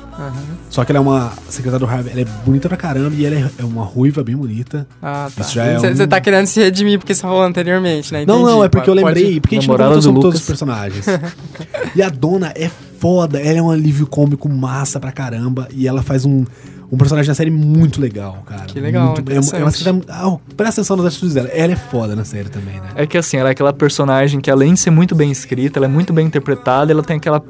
Só 0.69 0.85
que 0.85 0.93
ela 0.93 0.99
é 0.99 1.01
uma 1.01 1.33
secretária 1.49 1.85
do 1.85 1.91
Harvey, 1.91 2.13
ela 2.13 2.21
é 2.21 2.25
bonita 2.45 2.69
pra 2.69 2.77
caramba 2.77 3.15
e 3.17 3.25
ela 3.25 3.35
é, 3.35 3.51
é 3.59 3.65
uma 3.65 3.83
ruiva 3.85 4.23
bem 4.23 4.37
bonita. 4.37 4.87
Ah, 5.03 5.29
tá. 5.35 5.43
Já 5.45 5.65
é 5.65 5.79
Você 5.79 6.03
um- 6.05 6.07
tá 6.07 6.21
querendo 6.21 6.47
se 6.47 6.61
redimir 6.61 6.99
porque 6.99 7.15
você 7.15 7.23
falou 7.23 7.43
anteriormente, 7.43 8.13
né? 8.13 8.25
Não, 8.27 8.37
Entendi. 8.41 8.51
não, 8.53 8.65
é 8.65 8.69
porque 8.69 8.89
eu 8.91 8.95
Pode- 8.95 9.05
lembrei, 9.21 9.41
porque 9.41 9.57
a 9.57 9.61
gente 9.61 9.69
não 9.69 9.77
do 9.95 10.03
sobre 10.03 10.21
todos 10.21 10.41
os 10.41 10.47
personagens. 10.47 11.07
e 11.97 12.03
a 12.03 12.09
dona 12.11 12.53
é 12.55 12.71
foda, 12.99 13.39
ela 13.41 13.59
é 13.59 13.63
um 13.63 13.71
alívio 13.71 14.07
cômico 14.07 14.49
massa 14.49 14.99
pra 15.01 15.13
caramba 15.13 15.69
e 15.73 15.87
ela 15.87 16.03
faz 16.03 16.25
um, 16.25 16.45
um 16.91 16.97
personagem 16.97 17.29
na 17.29 17.35
série 17.35 17.51
muito 17.51 18.01
legal, 18.01 18.43
cara. 18.47 18.65
Que 18.67 18.81
legal, 18.81 19.15
Muito, 19.15 19.31
é, 19.31 19.37
é 19.37 19.39
uma 19.63 19.71
secretária- 19.71 20.03
ah, 20.09 20.37
presta 20.57 20.81
atenção 20.81 20.97
nas 20.97 21.07
atitudes 21.07 21.35
dela, 21.35 21.49
ela 21.49 21.73
é 21.73 21.77
foda 21.77 22.15
na 22.17 22.25
série 22.25 22.49
também, 22.49 22.75
né? 22.77 22.89
É 22.95 23.07
que 23.07 23.19
assim, 23.19 23.37
ela 23.37 23.49
é 23.49 23.53
aquela 23.53 23.73
personagem 23.73 24.41
que 24.41 24.51
além 24.51 24.75
de 24.75 24.81
ser 24.81 24.91
muito 24.91 25.15
bem 25.15 25.31
escrita, 25.31 25.79
ela 25.79 25.87
é 25.87 25.89
muito 25.89 26.13
bem 26.13 26.27
interpretada, 26.27 26.93
ela 26.93 27.03
tem 27.03 27.17
aquela 27.17 27.43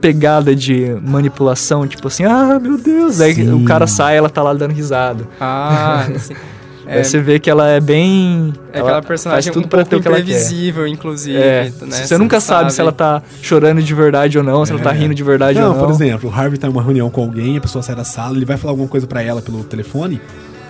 pegada 0.00 0.54
de 0.54 0.90
manipulação, 1.02 1.86
tipo 1.86 2.06
assim, 2.06 2.24
ah, 2.24 2.58
meu 2.60 2.78
Deus, 2.78 3.20
aí 3.20 3.34
Sim. 3.34 3.52
o 3.52 3.64
cara 3.64 3.86
sai, 3.86 4.16
ela 4.16 4.30
tá 4.30 4.42
lá 4.42 4.54
dando 4.54 4.72
risada. 4.72 5.26
Ah, 5.40 6.06
sim. 6.18 6.34
Aí 6.88 7.04
você 7.04 7.20
vê 7.20 7.38
que 7.38 7.50
ela 7.50 7.68
é 7.68 7.80
bem 7.80 8.52
É 8.72 8.78
ela 8.78 8.88
aquela 8.88 9.02
personagem 9.02 9.44
faz 9.44 9.54
tudo 9.54 9.66
um 9.66 9.68
pra 9.68 9.78
pouco 9.84 9.90
ter 9.90 9.96
o 9.96 10.00
que 10.02 10.08
ela 10.08 10.16
quer. 10.16 10.22
imprevisível, 10.22 10.86
inclusive. 10.86 11.36
É, 11.38 11.70
né? 11.82 11.90
você 12.04 12.16
nunca 12.16 12.40
sabe, 12.40 12.72
se 12.72 12.80
ela 12.80 12.92
tá 12.92 13.22
chorando 13.42 13.82
de 13.82 13.94
verdade 13.94 14.38
ou 14.38 14.44
não, 14.44 14.64
se 14.64 14.72
ela 14.72 14.80
tá 14.80 14.90
rindo 14.92 15.14
de 15.14 15.22
verdade 15.22 15.58
não, 15.60 15.68
ou 15.68 15.74
não. 15.76 15.84
por 15.84 15.90
exemplo, 15.90 16.30
o 16.30 16.32
Harvey 16.34 16.58
tá 16.58 16.66
em 16.66 16.70
uma 16.70 16.82
reunião 16.82 17.10
com 17.10 17.20
alguém, 17.22 17.56
a 17.58 17.60
pessoa 17.60 17.82
sai 17.82 17.94
da 17.94 18.04
sala, 18.04 18.36
ele 18.36 18.44
vai 18.44 18.56
falar 18.56 18.72
alguma 18.72 18.88
coisa 18.88 19.06
pra 19.06 19.22
ela 19.22 19.42
pelo 19.42 19.62
telefone, 19.64 20.20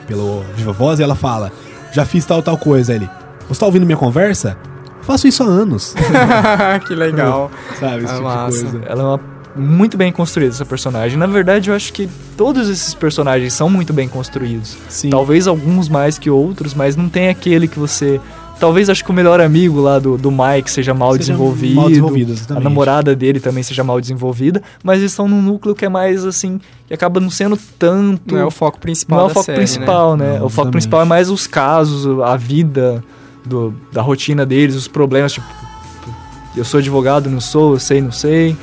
pelo 0.07 0.43
Viva 0.57 0.73
Voz, 0.73 0.99
e 0.99 1.03
ela 1.03 1.15
fala: 1.15 1.53
Já 1.93 2.05
fiz 2.05 2.25
tal, 2.25 2.43
tal 2.43 2.59
coisa. 2.59 2.93
Aí 2.93 2.99
Ele, 2.99 3.09
você 3.49 3.61
tá 3.61 3.67
ouvindo 3.67 3.87
minha 3.87 3.97
conversa? 3.99 4.57
Faço 5.03 5.27
isso 5.29 5.43
há 5.43 5.47
anos. 5.47 5.95
que 6.87 6.95
legal. 6.95 7.51
Sabe, 7.79 8.05
esse 8.05 8.13
Ah, 8.13 8.17
tipo 8.17 8.23
massa. 8.25 8.59
de 8.59 8.71
coisa. 8.73 8.87
Ela 8.87 9.03
é 9.03 9.07
uma 9.07 9.21
muito 9.57 9.97
bem 9.97 10.13
construída 10.13 10.53
essa 10.53 10.65
personagem. 10.67 11.17
Na 11.19 11.27
verdade, 11.27 11.71
eu 11.71 11.75
acho 11.77 11.93
que 11.93 12.09
todos 12.39 12.71
esses 12.71 12.95
personagens 12.95 13.53
são 13.53 13.69
muito 13.69 13.93
bem 13.93 14.09
construídos. 14.09 14.79
Sim. 14.89 15.11
Talvez 15.11 15.47
alguns 15.47 15.89
mais 15.91 16.17
que 16.19 16.31
outros, 16.31 16.73
mas 16.73 16.97
não 16.97 17.09
tem 17.11 17.29
aquele 17.29 17.69
que 17.69 17.79
você. 17.79 18.19
Talvez 18.59 18.89
acho 18.91 19.05
que 19.05 19.11
o 19.11 19.15
melhor 19.15 19.41
amigo 19.41 19.81
lá 19.81 19.99
do, 20.01 20.17
do 20.19 20.31
Mike 20.33 20.69
seja 20.71 20.93
mal 20.95 21.11
Seja 21.13 21.19
desenvolvido. 21.33 21.75
mal 21.77 21.89
desenvolvido, 21.89 22.35
a 22.57 22.59
namorada 22.61 23.15
dele 23.15 23.39
também 23.39 23.63
seja 23.63 23.85
mal 23.85 24.01
desenvolvida. 24.01 24.63
Mas 24.83 24.99
eles 24.99 25.13
estão 25.13 25.29
num 25.29 25.41
núcleo 25.43 25.75
que 25.77 25.85
é 25.85 25.89
mais 25.89 26.25
assim. 26.25 26.61
que 26.89 26.95
acaba 26.95 27.21
não 27.21 27.31
sendo 27.31 27.57
tanto. 27.79 28.35
Não 28.35 28.41
é 28.41 28.45
o 28.47 28.51
foco 28.51 28.79
principal 28.81 29.19
Não 29.19 29.25
é 29.27 29.31
o 29.31 29.35
foco 29.35 29.47
série, 29.47 29.59
principal, 29.59 30.17
né? 30.17 30.39
Não, 30.39 30.47
o 30.47 30.49
foco 30.49 30.71
principal 30.73 31.03
é 31.03 31.05
mais 31.05 31.31
os 31.31 31.47
casos, 31.47 32.21
a 32.23 32.37
vida 32.37 33.05
do- 33.45 33.73
da 33.93 34.03
rotina 34.03 34.45
deles, 34.47 34.75
os 34.75 34.89
problemas, 34.89 35.33
tipo, 35.33 35.47
eu 36.57 36.65
sou 36.65 36.79
advogado, 36.79 37.31
não 37.31 37.41
sou, 37.41 37.75
eu 37.75 37.79
sei, 37.81 38.01
não 38.01 38.11
sei. 38.13 38.57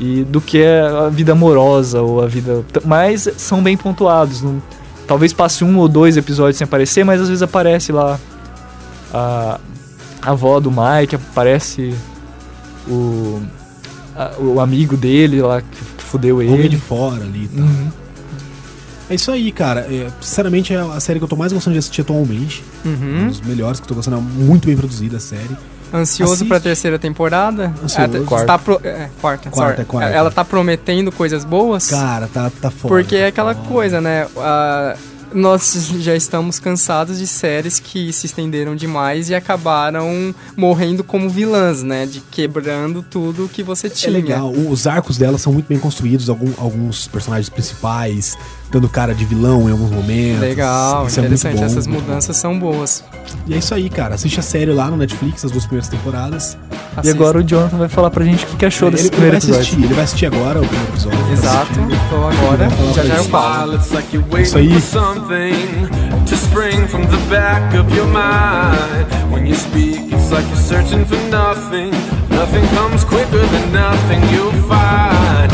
E 0.00 0.24
do 0.24 0.40
que 0.40 0.58
é 0.62 0.80
a 0.80 1.08
vida 1.10 1.32
amorosa 1.32 2.00
ou 2.00 2.22
a 2.24 2.26
vida. 2.26 2.64
Mas 2.84 3.28
são 3.36 3.62
bem 3.62 3.76
pontuados. 3.76 4.40
não- 4.42 4.60
talvez 5.06 5.32
passe 5.32 5.62
um 5.64 5.76
ou 5.78 5.88
dois 5.88 6.16
episódios 6.16 6.56
sem 6.56 6.64
aparecer, 6.64 7.04
mas 7.04 7.20
às 7.20 7.28
vezes 7.28 7.42
aparece 7.42 7.92
lá 7.92 8.18
a, 9.12 9.60
a 10.22 10.30
avó 10.30 10.58
do 10.60 10.70
Mike, 10.70 11.16
aparece 11.16 11.92
o, 12.88 13.42
a- 14.16 14.32
o 14.38 14.60
amigo 14.60 14.96
dele 14.96 15.42
lá 15.42 15.60
que 15.60 15.84
fudeu 15.98 16.40
ele. 16.40 16.68
de 16.68 16.76
fora 16.78 17.22
ali 17.24 17.44
e 17.44 17.48
tal. 17.48 17.64
Uhum. 17.66 17.88
É 19.10 19.14
isso 19.16 19.30
aí, 19.32 19.50
cara. 19.50 19.80
É, 19.80 20.08
sinceramente, 20.20 20.72
é 20.72 20.78
a 20.78 21.00
série 21.00 21.18
que 21.18 21.24
eu 21.24 21.28
tô 21.28 21.34
mais 21.36 21.52
gostando 21.52 21.74
de 21.74 21.78
assistir 21.80 22.02
atualmente. 22.02 22.62
Um 22.86 22.88
Uhum. 22.90 23.26
dos 23.28 23.40
melhores 23.40 23.80
que 23.80 23.84
eu 23.84 23.88
tô 23.88 23.94
gostando. 23.96 24.16
É 24.18 24.20
muito 24.20 24.66
bem 24.66 24.76
produzida 24.76 25.16
a 25.16 25.20
série. 25.20 25.56
Ansioso 25.92 26.32
Assiste. 26.34 26.48
pra 26.48 26.60
terceira 26.60 26.98
temporada? 26.98 27.72
Ansioso. 27.82 28.16
Ela 28.16 28.24
Quarta. 28.24 28.46
Tá 28.46 28.58
pro- 28.58 28.80
é, 28.84 29.08
quarta, 29.20 29.50
Quarta, 29.50 29.84
quarta. 29.84 30.10
Ela 30.10 30.30
tá 30.30 30.44
prometendo 30.44 31.10
coisas 31.10 31.44
boas? 31.44 31.88
Cara, 31.88 32.28
tá, 32.32 32.50
tá 32.60 32.70
foda. 32.70 32.88
Porque 32.94 33.16
é 33.16 33.22
tá 33.22 33.28
aquela 33.28 33.54
foda. 33.54 33.68
coisa, 33.68 34.00
né? 34.00 34.26
Ah, 34.36 34.94
nós 35.32 35.88
já 36.00 36.14
estamos 36.16 36.58
cansados 36.58 37.18
de 37.18 37.26
séries 37.26 37.78
que 37.78 38.12
se 38.12 38.26
estenderam 38.26 38.74
demais 38.74 39.30
e 39.30 39.34
acabaram 39.34 40.34
morrendo 40.56 41.04
como 41.04 41.28
vilãs, 41.30 41.82
né? 41.82 42.06
De 42.06 42.20
quebrando 42.20 43.02
tudo 43.02 43.48
que 43.52 43.62
você 43.62 43.86
É 43.86 43.90
tinha. 43.90 44.12
legal. 44.12 44.50
Os 44.50 44.86
arcos 44.86 45.16
dela 45.18 45.38
são 45.38 45.52
muito 45.52 45.66
bem 45.68 45.78
construídos. 45.78 46.28
Algum- 46.28 46.52
alguns 46.58 47.06
personagens 47.08 47.48
principais 47.48 48.36
dando 48.70 48.88
cara 48.88 49.12
de 49.14 49.24
vilão 49.24 49.68
em 49.68 49.72
alguns 49.72 49.90
momentos. 49.90 50.40
Legal, 50.40 51.06
Isso 51.06 51.18
é 51.18 51.22
interessante. 51.22 51.56
bom. 51.56 51.64
Essas 51.64 51.86
mudanças 51.86 52.36
são 52.36 52.58
boas. 52.58 53.02
E 53.46 53.54
é 53.54 53.58
isso 53.58 53.74
aí, 53.74 53.88
cara. 53.90 54.14
Assiste 54.14 54.38
a 54.38 54.42
série 54.42 54.72
lá 54.72 54.90
no 54.90 54.96
Netflix, 54.96 55.44
as 55.44 55.50
duas 55.50 55.64
primeiras 55.64 55.88
temporadas. 55.88 56.56
E 57.02 57.10
agora 57.10 57.38
o 57.38 57.42
Jonathan 57.42 57.78
vai 57.78 57.88
falar 57.88 58.10
pra 58.10 58.24
gente 58.24 58.44
o 58.44 58.56
que 58.56 58.64
achou 58.66 58.88
ele, 58.88 58.96
desse 58.96 59.08
ele 59.08 59.16
primeiro 59.16 59.36
vai 59.36 59.38
episódio. 59.38 59.60
assistir, 59.62 59.84
ele 59.84 59.94
vai 59.94 60.04
assistir 60.04 60.26
agora 60.26 60.60
o 60.60 60.66
primeiro 60.66 60.92
episódio. 60.92 61.32
Exato. 61.32 61.80
Então 62.10 62.28
agora, 62.28 62.68
já 62.92 63.04
já 63.04 63.14
eu 63.18 63.24
falo. 63.26 63.76
It's 63.76 63.92
like 63.92 64.12
you're 64.12 64.42
Isso 64.42 64.56
waiting 64.56 64.74
aí. 64.74 64.80
for 64.80 64.98
something 64.98 65.88
to 66.26 66.34
spring 66.34 66.88
from 66.88 67.02
the 67.02 67.16
back 67.30 67.72
of 67.78 67.88
your 67.94 68.08
mind. 68.08 69.06
When 69.32 69.46
you 69.46 69.54
speak, 69.54 70.12
it's 70.12 70.32
like 70.32 70.44
you're 70.48 70.56
searching 70.56 71.04
for 71.04 71.16
nothing. 71.30 71.92
Nothing 72.28 72.66
comes 72.74 73.04
quicker 73.04 73.46
than 73.46 73.72
nothing 73.72 74.20
you'll 74.34 74.50
find. 74.66 75.49